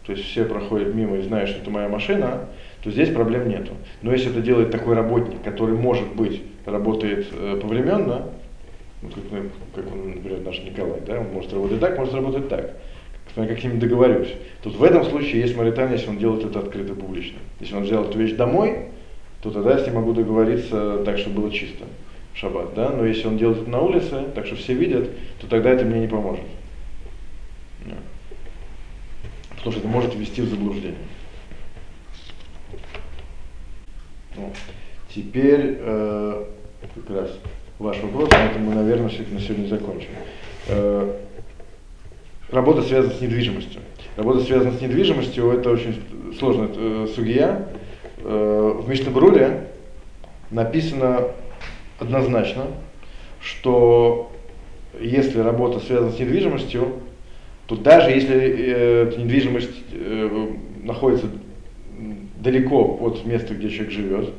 то 0.06 0.14
есть 0.14 0.26
все 0.26 0.46
проходят 0.46 0.94
мимо 0.96 1.18
и 1.18 1.22
знают, 1.22 1.50
что 1.50 1.62
это 1.62 1.70
моя 1.70 1.88
машина, 1.88 2.46
то 2.84 2.90
здесь 2.90 3.10
проблем 3.10 3.48
нету. 3.48 3.74
Но 4.02 4.12
если 4.12 4.32
это 4.32 4.42
делает 4.42 4.72
такой 4.72 4.96
работник, 4.96 5.42
который, 5.44 5.76
может 5.76 6.16
быть, 6.16 6.42
работает 6.66 7.28
э, 7.32 7.60
повременно, 7.62 8.26
ну, 9.02 9.10
как, 9.10 9.24
как 9.76 9.94
он, 9.94 10.16
например, 10.16 10.42
наш 10.42 10.60
Николай, 10.60 11.02
да, 11.06 11.20
он 11.20 11.28
может 11.34 11.54
работать 11.54 11.80
так, 11.80 11.98
может 11.98 12.14
работать 12.14 12.50
так, 12.50 12.76
я 13.36 13.48
как 13.48 13.60
с 13.60 13.64
ним 13.64 13.80
договорюсь. 13.80 14.34
Тут 14.62 14.76
в 14.76 14.84
этом 14.84 15.06
случае 15.06 15.42
есть 15.42 15.56
Маритания, 15.56 15.94
если 15.94 16.10
он 16.10 16.18
делает 16.18 16.46
это 16.46 16.60
открыто 16.60 16.94
публично. 16.94 17.38
Если 17.60 17.76
он 17.76 17.84
взял 17.84 18.04
эту 18.04 18.18
вещь 18.18 18.34
домой, 18.34 18.90
то 19.42 19.52
тогда 19.52 19.72
я 19.72 19.80
с 19.80 19.86
ним 19.86 19.96
могу 19.96 20.14
договориться 20.14 21.04
так, 21.06 21.18
чтобы 21.18 21.42
было 21.42 21.52
чисто 21.52 21.86
шаббат, 22.34 22.74
да, 22.74 22.90
но 22.90 23.06
если 23.06 23.28
он 23.28 23.38
делает 23.38 23.62
это 23.62 23.70
на 23.70 23.82
улице, 23.82 24.26
так 24.36 24.46
что 24.46 24.56
все 24.56 24.74
видят, 24.74 25.10
то 25.40 25.48
тогда 25.48 25.72
это 25.72 25.86
мне 25.86 26.00
не 26.02 26.08
поможет. 26.08 26.46
Потому 29.50 29.72
что 29.72 29.80
это 29.80 29.90
может 29.90 30.16
ввести 30.16 30.42
в 30.42 30.46
заблуждение. 30.46 30.96
Ну, 34.38 34.54
теперь 35.14 35.78
э, 35.80 36.46
как 36.96 37.10
раз 37.10 37.40
ваш 37.80 37.98
вопрос, 38.02 38.30
на 38.32 38.46
этом 38.46 38.64
мы, 38.64 38.76
наверное, 38.76 39.10
на 39.32 39.40
сегодня 39.40 39.68
закончим. 39.68 40.10
Э, 40.68 41.14
работа 42.52 42.82
связана 42.82 43.14
с 43.14 43.22
недвижимостью. 43.22 43.80
Работа 44.18 44.42
связана 44.42 44.78
с 44.78 44.82
недвижимостью, 44.82 45.50
это 45.52 45.72
очень 45.72 45.96
сложная 46.38 46.70
э, 46.76 47.08
судья. 47.16 47.70
Э, 48.18 48.74
в 48.84 48.90
Мишнабруле 48.90 49.70
написано 50.52 51.28
однозначно, 52.00 52.66
что 53.42 54.30
если 55.00 55.40
работа 55.40 55.80
связана 55.80 56.12
с 56.12 56.20
недвижимостью, 56.20 56.96
то 57.68 57.78
даже 57.78 58.12
если 58.12 58.36
э, 58.36 59.08
эта 59.08 59.22
недвижимость 59.22 59.70
находится 60.84 61.28
далеко 62.42 62.98
от 63.02 63.26
места, 63.26 63.54
где 63.54 63.70
человек 63.70 63.92
живет, 63.94 64.30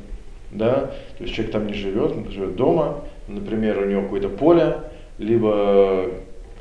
да, 0.51 0.91
то 1.17 1.23
есть 1.23 1.33
человек 1.33 1.53
там 1.53 1.67
не 1.67 1.73
живет, 1.73 2.11
он 2.11 2.29
живет 2.29 2.55
дома, 2.55 3.03
например, 3.35 3.79
у 3.79 3.85
него 3.85 4.03
какое-то 4.03 4.29
поле, 4.29 4.77
либо 5.17 6.07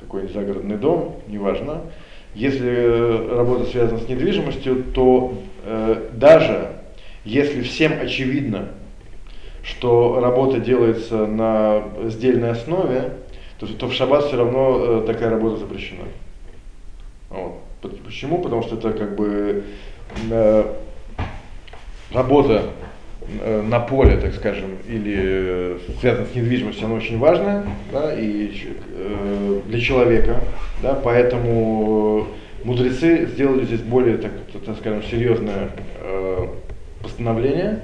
какой-нибудь 0.00 0.34
загородный 0.34 0.76
дом, 0.76 1.16
неважно. 1.28 1.82
Если 2.34 3.34
работа 3.34 3.64
связана 3.64 3.98
с 3.98 4.08
недвижимостью, 4.08 4.84
то 4.94 5.34
э, 5.64 6.10
даже 6.12 6.68
если 7.24 7.62
всем 7.62 8.00
очевидно, 8.00 8.68
что 9.62 10.20
работа 10.20 10.58
делается 10.58 11.26
на 11.26 11.82
сдельной 12.04 12.50
основе, 12.50 13.14
то, 13.58 13.66
то 13.66 13.88
в 13.88 13.92
шаббат 13.92 14.24
все 14.24 14.36
равно 14.36 15.02
э, 15.02 15.04
такая 15.06 15.30
работа 15.30 15.58
запрещена. 15.58 16.04
Вот. 17.28 17.60
Почему? 18.04 18.38
Потому 18.38 18.62
что 18.62 18.76
это 18.76 18.92
как 18.92 19.16
бы 19.16 19.64
э, 20.30 20.64
работа 22.12 22.52
э, 22.52 22.64
на 23.64 23.80
поле, 23.80 24.16
так 24.16 24.34
скажем, 24.34 24.70
или 24.88 25.16
э, 25.16 25.78
связана 26.00 26.26
с 26.26 26.34
недвижимостью, 26.34 26.86
она 26.86 26.96
очень 26.96 27.18
важная 27.18 27.64
да, 27.92 28.12
и, 28.14 28.50
э, 28.94 29.60
для 29.66 29.80
человека. 29.80 30.40
Да, 30.82 30.94
поэтому 30.94 32.26
мудрецы 32.64 33.26
сделали 33.26 33.64
здесь 33.64 33.80
более, 33.80 34.18
так, 34.18 34.32
так 34.64 34.76
скажем, 34.78 35.02
серьезное 35.02 35.70
э, 36.00 36.46
постановление. 37.02 37.80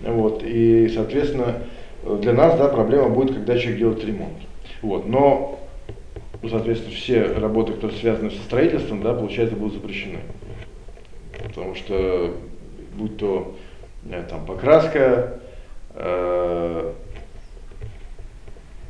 Вот, 0.00 0.42
и, 0.44 0.88
соответственно, 0.88 1.62
для 2.20 2.32
нас 2.32 2.56
да, 2.56 2.68
проблема 2.68 3.08
будет, 3.08 3.34
когда 3.34 3.58
человек 3.58 3.78
делает 3.78 4.04
ремонт. 4.04 4.38
Вот, 4.82 5.08
но, 5.08 5.58
соответственно, 6.48 6.94
все 6.94 7.22
работы, 7.22 7.72
которые 7.72 7.98
связаны 7.98 8.30
со 8.30 8.38
строительством, 8.38 9.02
да, 9.02 9.14
получается, 9.14 9.56
будут 9.56 9.74
запрещены. 9.74 10.18
Потому 11.46 11.74
что, 11.74 12.34
будь 12.96 13.16
то 13.16 13.54
э, 13.56 13.67
там 14.28 14.46
покраска, 14.46 15.40
э, 15.94 16.92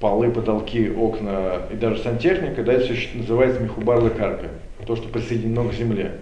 полы, 0.01 0.31
потолки, 0.31 0.91
окна 0.91 1.63
и 1.73 1.77
даже 1.77 2.03
сантехника, 2.03 2.63
да, 2.63 2.75
это 2.75 2.95
все 2.95 3.09
называется 3.15 3.61
мехубарлы 3.61 4.11
карка, 4.11 4.49
то, 4.87 4.97
что 4.97 5.09
присоединено 5.09 5.69
к 5.69 5.75
земле. 5.75 6.19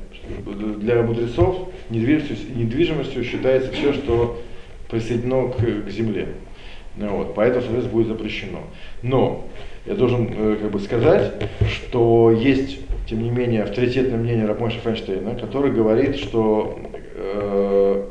Для 0.79 1.03
мудрецов 1.03 1.69
недвижимостью, 1.91 2.57
недвижимостью 2.57 3.25
считается 3.25 3.71
все, 3.73 3.93
что 3.93 4.41
присоединено 4.89 5.49
к, 5.49 5.87
к 5.87 5.91
земле. 5.91 6.29
Ну, 6.97 7.17
вот, 7.17 7.35
поэтому, 7.35 7.63
соответственно, 7.63 7.93
будет 7.93 8.09
запрещено. 8.09 8.61
Но 9.03 9.47
я 9.85 9.95
должен 9.95 10.29
э, 10.33 10.57
как 10.63 10.71
бы 10.71 10.81
сказать, 10.81 11.35
что 11.69 12.33
есть, 12.33 12.79
тем 13.07 13.23
не 13.23 13.31
менее, 13.31 13.65
авторитетное 13.65 14.19
мнение 14.19 14.47
Рабмойша 14.47 14.81
Файнштейна, 14.81 15.35
который 15.35 15.73
говорит, 15.73 16.17
что 16.17 16.79
э, 17.15 18.09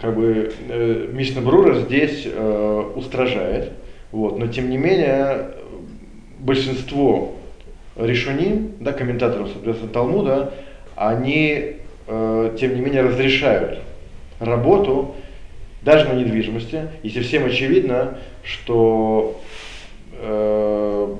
как 0.00 0.14
бы 0.14 0.52
э, 0.68 1.08
Мишна 1.12 1.40
Брура 1.40 1.74
здесь 1.80 2.22
э, 2.24 2.92
устражает, 2.94 3.72
вот, 4.12 4.38
но 4.38 4.46
тем 4.46 4.70
не 4.70 4.76
менее 4.76 5.50
большинство 6.38 7.34
решуним, 7.96 8.72
да, 8.80 8.92
комментаторов, 8.92 9.48
соответственно, 9.52 9.92
Талмуда, 9.92 10.54
они, 10.94 11.76
э, 12.06 12.56
тем 12.58 12.74
не 12.74 12.80
менее, 12.80 13.02
разрешают 13.02 13.80
работу 14.38 15.16
даже 15.82 16.08
на 16.08 16.14
недвижимости, 16.14 16.88
если 17.02 17.22
всем 17.22 17.44
очевидно, 17.44 18.18
что 18.44 19.40
э, 20.12 21.16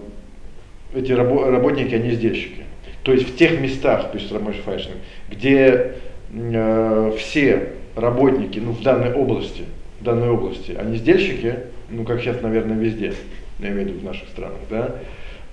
эти 0.94 1.12
рабо- 1.12 1.50
работники, 1.50 1.94
они 1.94 2.10
издельщики. 2.10 2.62
То 3.02 3.12
есть 3.12 3.28
в 3.28 3.36
тех 3.36 3.60
местах, 3.60 4.12
пишет 4.12 4.32
Рамош 4.32 4.56
Файшин, 4.64 4.92
где 5.30 5.94
э, 6.32 7.12
все 7.18 7.72
работники, 8.00 8.58
ну 8.58 8.72
в 8.72 8.82
данной 8.82 9.12
области, 9.12 9.64
в 10.00 10.04
данной 10.04 10.30
области, 10.30 10.72
они 10.72 10.96
издельщики, 10.96 11.56
ну 11.90 12.04
как 12.04 12.20
сейчас, 12.20 12.40
наверное, 12.42 12.76
везде, 12.76 13.14
я 13.58 13.68
имею 13.68 13.84
в 13.84 13.88
виду 13.88 14.00
в 14.00 14.04
наших 14.04 14.28
странах, 14.28 14.58
да, 14.70 14.96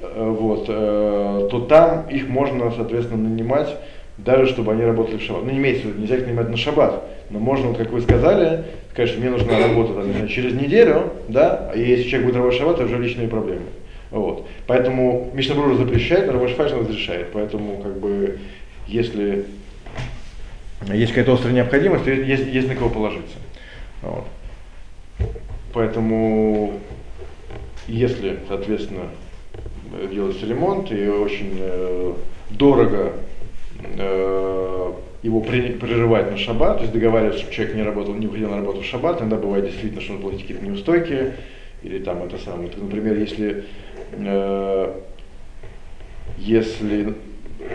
э, 0.02 0.36
вот, 0.40 0.66
э, 0.68 1.48
то 1.52 1.60
там 1.62 2.08
их 2.10 2.28
можно, 2.28 2.72
соответственно, 2.72 3.30
нанимать 3.30 3.76
даже 4.18 4.48
чтобы 4.48 4.72
они 4.72 4.84
работали 4.84 5.18
в 5.18 5.22
шаббат. 5.22 5.44
Ну, 5.44 5.52
не 5.52 5.58
имеется 5.58 5.84
в 5.84 5.90
виду, 5.90 6.02
нельзя 6.02 6.16
их 6.16 6.26
нанимать 6.26 6.50
на 6.50 6.58
шаббат, 6.58 7.04
но 7.30 7.40
можно, 7.40 7.68
вот, 7.68 7.78
как 7.78 7.92
вы 7.92 8.02
сказали, 8.02 8.64
что 8.94 9.20
мне 9.20 9.30
нужна 9.30 9.60
работа 9.60 9.94
там, 9.94 10.28
через 10.30 10.54
неделю, 10.54 11.12
да, 11.28 11.72
и 11.76 11.82
если 11.82 12.04
человек 12.04 12.28
будет 12.28 12.36
работать 12.38 12.56
в 12.56 12.60
шаббат, 12.60 12.76
это 12.80 12.86
уже 12.86 12.98
личные 12.98 13.28
проблемы. 13.28 13.66
Вот. 14.12 14.48
Поэтому 14.68 15.30
Мишнабрура 15.34 15.76
запрещает, 15.76 16.30
а 16.30 16.32
Рабаш 16.32 16.52
Файшин 16.52 16.80
разрешает. 16.80 17.28
Поэтому, 17.34 17.82
как 17.84 18.00
бы, 18.00 18.40
если 18.88 19.46
есть 20.94 21.12
какая-то 21.12 21.34
острая 21.34 21.54
необходимость, 21.54 22.06
есть, 22.06 22.48
есть 22.48 22.68
на 22.68 22.76
кого 22.76 22.90
положиться. 22.90 23.38
Вот. 24.02 24.26
Поэтому, 25.74 26.80
если, 27.88 28.40
соответственно, 28.48 29.10
делается 30.12 30.46
ремонт 30.46 30.92
и 30.92 31.08
очень 31.08 31.58
э, 31.60 32.14
дорого 32.50 33.14
э, 33.98 34.92
его 35.24 35.42
прерывать 35.42 36.32
на 36.32 36.38
шаббат, 36.38 36.78
то 36.78 36.82
есть 36.84 36.94
договариваться, 36.94 37.40
чтобы 37.40 37.56
человек 37.56 37.76
не 37.76 37.84
работал, 37.84 38.14
не 38.14 38.28
выходил 38.28 38.50
на 38.50 38.58
работу 38.58 38.82
в 38.82 38.86
шаббат, 38.86 39.20
иногда 39.20 39.38
бывает 39.38 39.66
действительно, 39.66 40.02
что 40.02 40.14
он 40.14 40.22
платит 40.22 40.42
какие-то 40.42 40.66
неустойки, 40.66 41.34
или 41.84 42.00
там 42.00 42.24
это 42.24 42.38
самое. 42.38 42.70
Так, 42.70 42.82
например, 42.82 43.18
если, 43.18 43.64
э, 44.14 44.94
если 46.38 47.14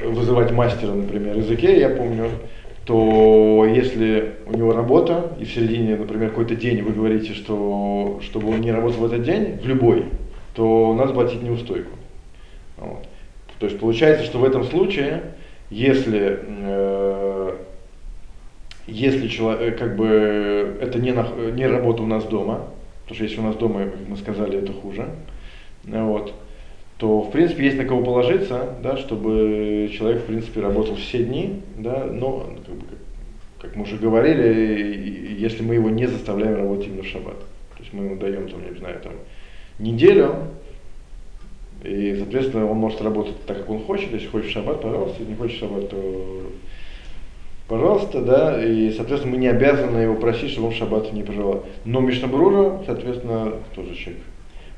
вызывать 0.04 0.52
мастера, 0.52 0.92
например, 0.92 1.36
языке, 1.38 1.78
я 1.78 1.88
помню, 1.88 2.30
то 2.90 3.64
если 3.72 4.34
у 4.46 4.56
него 4.56 4.72
работа, 4.72 5.30
и 5.38 5.44
в 5.44 5.54
середине, 5.54 5.94
например, 5.94 6.30
какой-то 6.30 6.56
день 6.56 6.82
вы 6.82 6.90
говорите, 6.90 7.34
что 7.34 8.18
чтобы 8.20 8.50
он 8.50 8.62
не 8.62 8.72
работал 8.72 9.02
в 9.02 9.04
этот 9.04 9.22
день, 9.22 9.60
в 9.62 9.64
любой, 9.64 10.06
то 10.54 10.92
надо 10.98 11.12
платить 11.12 11.40
неустойку. 11.40 11.92
Вот. 12.78 13.06
То 13.60 13.66
есть 13.66 13.78
получается, 13.78 14.24
что 14.24 14.38
в 14.38 14.44
этом 14.44 14.64
случае 14.64 15.22
если, 15.70 16.40
э, 16.44 17.56
если 18.88 19.28
человек, 19.28 19.78
как 19.78 19.94
бы, 19.94 20.76
это 20.80 20.98
не, 20.98 21.12
на, 21.12 21.28
не 21.52 21.68
работа 21.68 22.02
у 22.02 22.06
нас 22.06 22.24
дома, 22.24 22.66
потому 23.04 23.14
что 23.14 23.22
если 23.22 23.38
у 23.38 23.44
нас 23.44 23.54
дома, 23.54 23.84
как 23.84 24.08
мы 24.08 24.16
сказали, 24.16 24.58
это 24.58 24.72
хуже, 24.72 25.10
вот, 25.84 26.34
то, 27.00 27.22
в 27.22 27.30
принципе, 27.30 27.64
есть 27.64 27.78
на 27.78 27.86
кого 27.86 28.04
положиться, 28.04 28.74
да, 28.82 28.98
чтобы 28.98 29.90
человек, 29.90 30.20
в 30.20 30.26
принципе, 30.26 30.60
работал 30.60 30.96
все 30.96 31.24
дни, 31.24 31.62
да, 31.78 32.04
но, 32.04 32.46
как, 32.66 32.74
бы, 32.74 32.84
как 33.58 33.74
мы 33.76 33.84
уже 33.84 33.96
говорили, 33.96 35.36
если 35.38 35.62
мы 35.62 35.76
его 35.76 35.88
не 35.88 36.06
заставляем 36.06 36.56
работать 36.56 36.88
именно 36.88 37.02
в 37.02 37.06
шаббат. 37.06 37.38
То 37.38 37.80
есть 37.80 37.94
мы 37.94 38.04
ему 38.04 38.16
даем, 38.16 38.50
там, 38.50 38.70
не 38.70 38.78
знаю, 38.78 39.00
там, 39.02 39.14
неделю, 39.78 40.34
и, 41.82 42.16
соответственно, 42.18 42.70
он 42.70 42.76
может 42.76 43.00
работать 43.00 43.40
так, 43.46 43.56
как 43.56 43.70
он 43.70 43.82
хочет. 43.84 44.12
Если 44.12 44.26
хочет 44.26 44.50
шаббат, 44.50 44.82
пожалуйста. 44.82 45.20
Если 45.20 45.32
не 45.32 45.38
хочет 45.38 45.58
шаббат, 45.58 45.88
то 45.88 46.50
пожалуйста, 47.66 48.20
да. 48.20 48.62
И, 48.62 48.90
соответственно, 48.90 49.36
мы 49.36 49.40
не 49.40 49.48
обязаны 49.48 49.96
его 50.00 50.16
просить, 50.16 50.50
чтобы 50.50 50.66
он 50.66 50.74
шаббат 50.74 51.10
не 51.14 51.22
проживал. 51.22 51.64
Но 51.86 52.00
Мишнабрура, 52.00 52.82
соответственно, 52.84 53.54
тоже 53.74 53.94
человек 53.94 54.22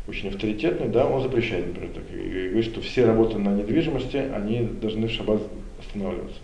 очень 0.08 0.28
авторитетный, 0.28 0.88
да, 0.88 1.06
он 1.06 1.22
запрещает, 1.22 1.68
например, 1.68 1.90
так, 1.94 2.04
и 2.12 2.48
говорит, 2.48 2.64
что 2.64 2.80
все 2.80 3.06
работы 3.06 3.38
на 3.38 3.50
недвижимости, 3.50 4.16
они 4.16 4.60
должны 4.80 5.06
в 5.06 5.10
шаббат 5.10 5.42
останавливаться. 5.78 6.38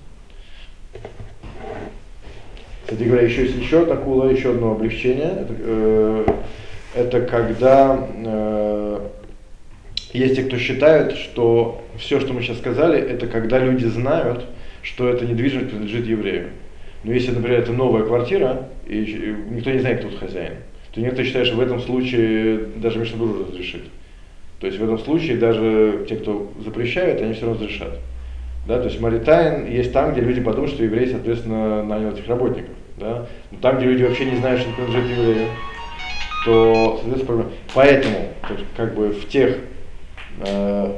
Кстати 2.83 3.03
говоря, 3.03 3.27
еще 3.27 3.42
есть 3.42 3.57
еще 3.57 3.85
такое, 3.85 4.35
еще 4.35 4.53
одно 4.53 4.73
облегчение. 4.73 5.27
Это, 5.27 5.55
э, 5.59 6.27
это 6.94 7.21
когда 7.21 8.09
э, 8.14 9.01
есть 10.12 10.37
те, 10.37 10.44
кто 10.44 10.57
считают, 10.57 11.12
что 11.12 11.85
все, 11.99 12.18
что 12.18 12.33
мы 12.33 12.42
сейчас 12.42 12.59
сказали, 12.59 12.99
это 12.99 13.27
когда 13.27 13.59
люди 13.59 13.85
знают, 13.85 14.47
что 14.83 15.09
эта 15.09 15.27
недвижимость 15.27 15.68
принадлежит 15.68 16.07
еврею. 16.07 16.51
Но 17.05 17.12
если, 17.12 17.33
например, 17.33 17.61
это 17.61 17.73
новая 17.73 18.05
квартира, 18.05 18.68
и 18.87 19.37
никто 19.51 19.71
не 19.71 19.81
знает, 19.81 20.01
кто 20.01 20.09
тут 20.09 20.21
хозяин, 20.21 20.55
то 20.92 21.01
некоторые 21.01 21.27
считают, 21.27 21.48
что 21.48 21.57
в 21.57 21.61
этом 21.61 21.81
случае 21.81 22.61
даже 22.77 22.98
Мишнабур 22.98 23.46
разрешит. 23.48 23.83
То 24.61 24.66
есть 24.66 24.79
в 24.79 24.85
этом 24.85 24.98
случае 24.98 25.37
даже 25.37 26.05
те, 26.09 26.16
кто 26.16 26.51
запрещают, 26.64 27.20
они 27.20 27.35
все 27.35 27.46
равно 27.46 27.61
разрешат. 27.61 27.98
Да, 28.66 28.79
то 28.79 28.85
есть 28.85 29.01
Маритайн 29.01 29.66
есть 29.70 29.92
там, 29.92 30.12
где 30.12 30.20
люди 30.20 30.40
подумают, 30.40 30.72
что 30.72 30.85
еврей, 30.85 31.09
соответственно, 31.09 31.83
нанял 31.85 32.11
этих 32.11 32.27
работников. 32.29 32.74
Да? 32.98 33.27
Но 33.51 33.59
там, 33.61 33.79
где 33.79 33.87
люди 33.87 34.03
вообще 34.03 34.27
не 34.27 34.37
знают, 34.37 34.61
что 34.61 34.70
принадлежит 34.72 35.16
еврею, 35.16 35.48
то, 36.44 37.01
соответственно, 37.03 37.46
поэтому, 37.74 38.16
то 38.46 38.55
есть, 38.55 38.66
как 38.77 38.94
бы 38.94 39.11
в 39.11 39.29
тех 39.29 39.59
э, 40.46 40.92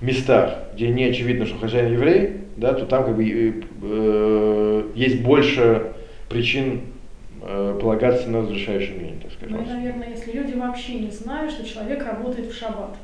местах, 0.00 0.58
где 0.74 0.88
не 0.88 1.04
очевидно, 1.04 1.46
что 1.46 1.58
хозяин 1.58 1.92
еврей, 1.92 2.36
да, 2.56 2.74
то 2.74 2.84
там 2.86 3.04
как 3.04 3.16
бы 3.16 3.64
э, 3.82 4.82
есть 4.94 5.22
больше 5.22 5.92
причин 6.28 6.74
э, 6.74 6.91
полагаться 7.80 8.28
на 8.30 8.42
разрешающее 8.42 8.96
мнение, 8.96 9.18
так 9.22 9.32
скажем. 9.32 9.56
Ну 9.58 9.74
наверное, 9.74 10.10
если 10.10 10.32
люди 10.32 10.54
вообще 10.54 10.94
не 10.94 11.10
знают, 11.10 11.50
что 11.52 11.64
человек 11.64 12.04
работает 12.06 12.50
в 12.50 12.56
шаббат. 12.56 12.96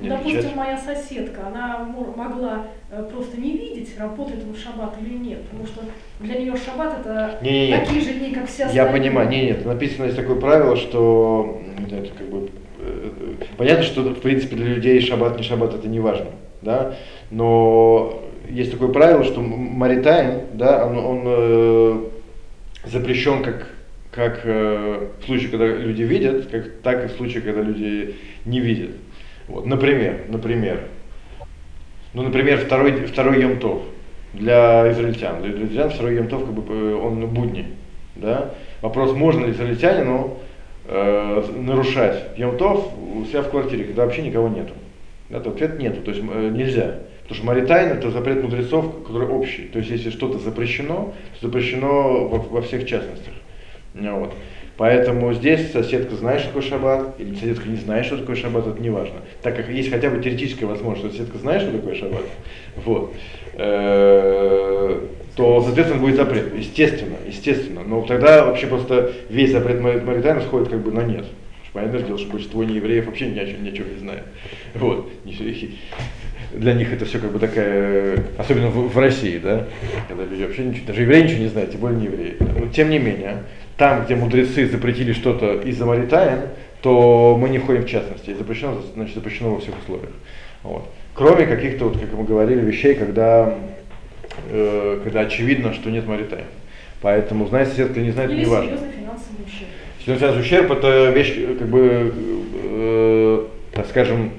Не 0.00 0.08
Допустим, 0.08 0.38
отвечать. 0.38 0.56
моя 0.56 0.76
соседка, 0.76 1.46
она 1.46 1.78
мо- 1.84 2.12
могла 2.16 2.66
э, 2.90 3.08
просто 3.12 3.40
не 3.40 3.52
видеть, 3.56 3.96
работает 3.96 4.40
он 4.44 4.52
в 4.54 4.58
шаббат 4.58 4.94
или 5.00 5.14
нет, 5.16 5.42
потому 5.42 5.66
что 5.66 5.82
для 6.18 6.34
нее 6.40 6.54
шаббат 6.56 6.98
это 7.00 7.38
Не-не-не. 7.42 7.78
такие 7.78 8.00
же 8.00 8.14
дни, 8.14 8.32
как 8.34 8.46
все 8.48 8.64
Я 8.64 8.68
остальные. 8.68 8.92
понимаю, 8.92 9.28
не, 9.28 9.44
нет, 9.44 9.64
написано 9.64 10.06
есть 10.06 10.16
такое 10.16 10.34
правило, 10.40 10.74
что 10.76 11.60
это 11.88 12.08
как 12.18 12.28
бы 12.28 12.48
э, 12.80 13.10
э, 13.40 13.44
понятно, 13.56 13.84
что 13.84 14.00
в 14.02 14.20
принципе 14.20 14.56
для 14.56 14.66
людей 14.66 15.00
шаббат 15.00 15.36
не 15.36 15.44
шаббат 15.44 15.74
это 15.74 15.86
не 15.86 16.00
важно, 16.00 16.26
да, 16.62 16.96
но 17.30 18.20
есть 18.50 18.72
такое 18.72 18.88
правило, 18.88 19.22
что 19.22 19.40
маритайм, 19.40 20.40
да, 20.54 20.84
он, 20.86 20.98
он, 20.98 21.22
э, 21.24 22.00
запрещен 22.86 23.42
как 23.42 23.66
как 24.14 24.42
э, 24.44 25.08
в 25.20 25.24
случае, 25.24 25.48
когда 25.48 25.66
люди 25.66 26.02
видят, 26.02 26.46
как, 26.46 26.70
так 26.82 27.04
и 27.04 27.08
в 27.08 27.16
случае, 27.16 27.42
когда 27.42 27.62
люди 27.62 28.14
не 28.44 28.60
видят. 28.60 28.92
Вот, 29.48 29.66
например, 29.66 30.26
например, 30.28 30.82
ну, 32.12 32.22
например, 32.22 32.58
второй, 32.58 33.06
второй 33.06 33.42
Йом-Тов 33.42 33.82
для 34.32 34.90
израильтян. 34.92 35.42
Для 35.42 35.50
израильтян 35.50 35.90
второй 35.90 36.16
Йом-Тов, 36.16 36.46
как 36.46 36.52
бы, 36.52 36.62
э, 36.72 36.94
он 36.94 37.26
будний. 37.26 37.66
Да? 38.14 38.54
Вопрос, 38.82 39.12
можно 39.12 39.46
ли 39.46 39.52
израильтянину 39.52 40.38
э, 40.86 41.44
нарушать 41.56 42.38
Йом-Тов 42.38 42.92
у 43.16 43.24
себя 43.24 43.42
в 43.42 43.50
квартире, 43.50 43.84
когда 43.84 44.04
вообще 44.04 44.22
никого 44.22 44.48
нету. 44.48 44.74
Да, 45.30 45.40
то 45.40 45.50
ответ 45.50 45.78
нету, 45.78 46.02
то 46.02 46.10
есть 46.10 46.22
э, 46.22 46.50
нельзя. 46.50 46.98
Потому 47.22 47.36
что 47.36 47.46
маритайн 47.46 47.92
это 47.92 48.10
запрет 48.10 48.42
мудрецов, 48.42 49.04
который 49.04 49.28
общий. 49.28 49.64
То 49.72 49.78
есть 49.78 49.90
если 49.90 50.10
что-то 50.10 50.38
запрещено, 50.38 51.14
то 51.40 51.46
запрещено 51.46 52.28
во, 52.28 52.38
во 52.38 52.62
всех 52.62 52.86
частностях. 52.86 53.32
Ну, 53.94 54.20
Вот. 54.20 54.34
Поэтому 54.76 55.32
здесь 55.32 55.70
соседка 55.70 56.16
знает, 56.16 56.40
что 56.40 56.48
такое 56.48 56.68
шаббат, 56.68 57.14
или 57.18 57.34
соседка 57.34 57.68
не 57.68 57.76
знает, 57.76 58.06
что 58.06 58.18
такое 58.18 58.34
шаббат, 58.34 58.66
это 58.66 58.80
не 58.80 58.90
важно. 58.90 59.20
Так 59.40 59.54
как 59.54 59.68
есть 59.68 59.88
хотя 59.88 60.10
бы 60.10 60.20
теоретическая 60.20 60.66
возможность, 60.66 61.14
что 61.14 61.16
соседка 61.16 61.38
знает, 61.38 61.62
что 61.62 61.70
такое 61.70 61.94
шаббат, 61.94 62.24
вот, 62.84 63.14
э, 63.52 65.00
то, 65.36 65.62
соответственно, 65.62 66.00
будет 66.00 66.16
запрет. 66.16 66.52
Естественно, 66.56 67.16
естественно. 67.26 67.82
Но 67.86 68.02
тогда 68.02 68.44
вообще 68.44 68.66
просто 68.66 69.12
весь 69.28 69.52
запрет 69.52 69.80
Маритайна 69.80 70.40
сходит 70.40 70.68
как 70.68 70.80
бы 70.80 70.90
на 70.90 71.04
нет. 71.04 71.24
Понятное 71.74 72.02
дело, 72.02 72.16
что 72.16 72.30
большинство 72.30 72.62
неевреев 72.62 73.06
вообще 73.06 73.26
ни 73.26 73.38
о 73.40 73.46
чем, 73.46 73.64
ни 73.64 73.68
о 73.68 73.72
чем 73.72 73.92
не 73.92 73.98
знает. 73.98 74.22
Вот. 74.74 75.10
Для 76.52 76.72
них 76.72 76.92
это 76.92 77.04
все 77.04 77.18
как 77.18 77.32
бы 77.32 77.40
такая, 77.40 78.22
особенно 78.38 78.68
в, 78.68 78.94
в 78.94 78.96
России, 78.96 79.38
да, 79.38 79.66
когда 80.06 80.24
люди 80.24 80.44
вообще 80.44 80.62
ничего, 80.66 80.86
даже 80.86 81.02
евреи 81.02 81.22
ничего 81.22 81.40
не 81.40 81.48
знают, 81.48 81.72
тем 81.72 81.80
более 81.80 81.98
не 81.98 82.04
евреи. 82.06 82.36
Но 82.38 82.68
тем 82.68 82.90
не 82.90 83.00
менее, 83.00 83.42
там, 83.76 84.04
где 84.04 84.14
мудрецы 84.14 84.68
запретили 84.68 85.12
что-то 85.12 85.62
из-за 85.62 85.84
Маритайн, 85.84 86.42
то 86.80 87.36
мы 87.36 87.48
не 87.48 87.58
входим 87.58 87.82
в 87.82 87.88
частности. 87.88 88.30
И 88.30 88.34
запрещено, 88.34 88.80
значит, 88.94 89.16
запрещено 89.16 89.50
во 89.52 89.60
всех 89.60 89.74
условиях. 89.82 90.12
Вот. 90.62 90.88
Кроме 91.12 91.44
каких-то, 91.46 91.86
вот, 91.86 91.98
как 91.98 92.12
мы 92.12 92.22
говорили, 92.22 92.60
вещей, 92.60 92.94
когда, 92.94 93.52
э, 94.48 95.00
когда 95.02 95.22
очевидно, 95.22 95.74
что 95.74 95.90
нет 95.90 96.06
Маритайн. 96.06 96.46
Поэтому, 97.00 97.48
знает 97.48 97.68
соседка 97.68 97.98
или 97.98 98.06
не 98.06 98.12
знает, 98.12 98.30
Или 98.30 98.40
не 98.40 98.44
важно. 98.44 98.74
ущерб. 99.44 99.68
Финансовый 100.04 100.40
ущерб 100.40 100.70
это 100.70 101.10
вещь, 101.10 101.34
как 101.58 101.68
бы, 101.68 102.12
э, 102.62 103.44
так 103.72 103.86
скажем, 103.86 104.32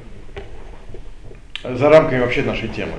за 1.64 1.90
рамками 1.90 2.20
вообще 2.20 2.44
нашей 2.44 2.70
темы. 2.70 2.94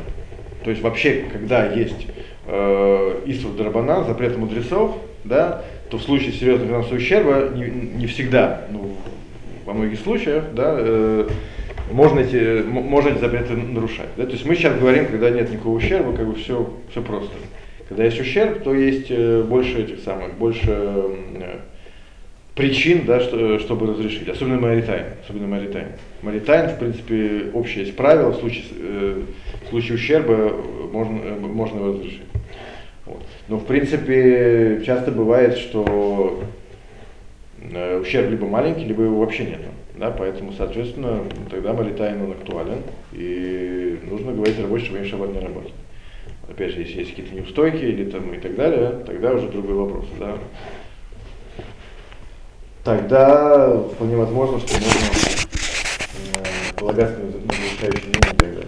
То 0.65 0.71
есть 0.71 0.83
вообще, 0.83 1.27
когда 1.33 1.67
есть 1.67 2.09
э, 2.47 3.21
Исур 3.27 3.53
Драбана, 3.53 4.03
запрет 4.03 4.37
мудрецов, 4.37 4.97
да, 5.23 5.63
то 5.91 5.99
в 5.99 6.03
случае 6.03 6.33
серьезного 6.33 6.67
финансового 6.69 6.97
ущерба 6.97 7.51
не, 7.55 7.67
не 7.99 8.07
всегда, 8.09 8.67
ну, 8.73 8.97
во 9.65 9.73
многих 9.73 10.01
случаях, 10.01 10.45
да, 10.53 10.75
э, 10.77 11.29
можно 11.93 12.19
эти, 12.19 12.65
можно 12.65 13.11
эти 13.11 13.19
запреты 13.19 13.53
нарушать. 13.55 14.09
Да? 14.17 14.25
То 14.25 14.33
есть 14.33 14.45
мы 14.45 14.57
сейчас 14.57 14.77
говорим, 14.77 15.07
когда 15.07 15.31
нет 15.31 15.53
никакого 15.53 15.77
ущерба, 15.77 16.17
как 16.17 16.27
бы 16.27 16.35
все, 16.35 16.69
все 16.91 17.01
просто. 17.01 17.33
Когда 17.89 18.05
есть 18.05 18.21
ущерб, 18.21 18.65
то 18.65 18.75
есть 18.75 19.07
э, 19.11 19.43
больше 19.43 19.83
этих 19.83 20.01
самых, 20.01 20.35
больше 20.35 21.05
причин, 22.57 23.05
да, 23.05 23.21
что, 23.21 23.59
чтобы 23.61 23.87
разрешить. 23.87 24.29
Особенно 24.29 24.59
маритайн. 24.59 25.05
Особенно 25.23 25.47
маритайн. 25.47 25.89
Маритайн, 26.23 26.71
в 26.71 26.79
принципе, 26.79 27.51
общее 27.53 27.85
есть 27.85 27.97
правило, 27.97 28.31
в 28.31 28.37
случае, 28.37 28.65
э, 28.81 29.23
в 29.67 29.69
случае 29.69 29.95
ущерба 29.95 30.53
можно, 30.91 31.21
э, 31.23 31.39
можно 31.39 31.89
разрешить. 31.89 32.23
Вот. 33.05 33.23
Но, 33.49 33.59
в 33.59 33.67
принципе, 33.67 34.83
часто 34.85 35.13
бывает, 35.13 35.59
что 35.59 36.43
э, 37.61 38.01
ущерб 38.01 38.31
либо 38.31 38.47
маленький, 38.47 38.87
либо 38.87 39.05
его 39.05 39.21
вообще 39.21 39.45
нет. 39.45 39.61
Да, 39.99 40.11
поэтому, 40.11 40.53
соответственно, 40.53 41.21
тогда 41.51 41.73
маритайн 41.75 42.23
он 42.23 42.33
актуален, 42.33 42.83
и 43.13 43.99
нужно 44.11 44.33
говорить 44.33 44.59
рабочим, 44.59 44.87
чтобы 44.87 44.99
они 45.01 45.09
шаббат 45.09 45.33
не 45.33 45.41
работали. 45.41 45.73
Опять 46.49 46.73
же, 46.73 46.81
если 46.81 47.01
есть 47.01 47.11
какие-то 47.11 47.35
неустойки 47.35 47.85
или 47.85 48.11
там 48.11 48.33
и 48.33 48.39
так 48.39 48.57
далее, 48.57 49.03
тогда 49.07 49.33
уже 49.33 49.49
другой 49.49 49.75
вопрос. 49.75 50.07
Да. 50.19 50.39
Тогда 52.87 53.81
вполне 53.81 54.17
возможно, 54.17 54.61
что 54.61 54.75
можно 54.75 54.91
э, 56.37 56.73
полагаться 56.77 57.19
на 57.19 57.53
завершающий 57.53 58.11
и 58.11 58.13
так 58.13 58.37
далее. 58.37 58.66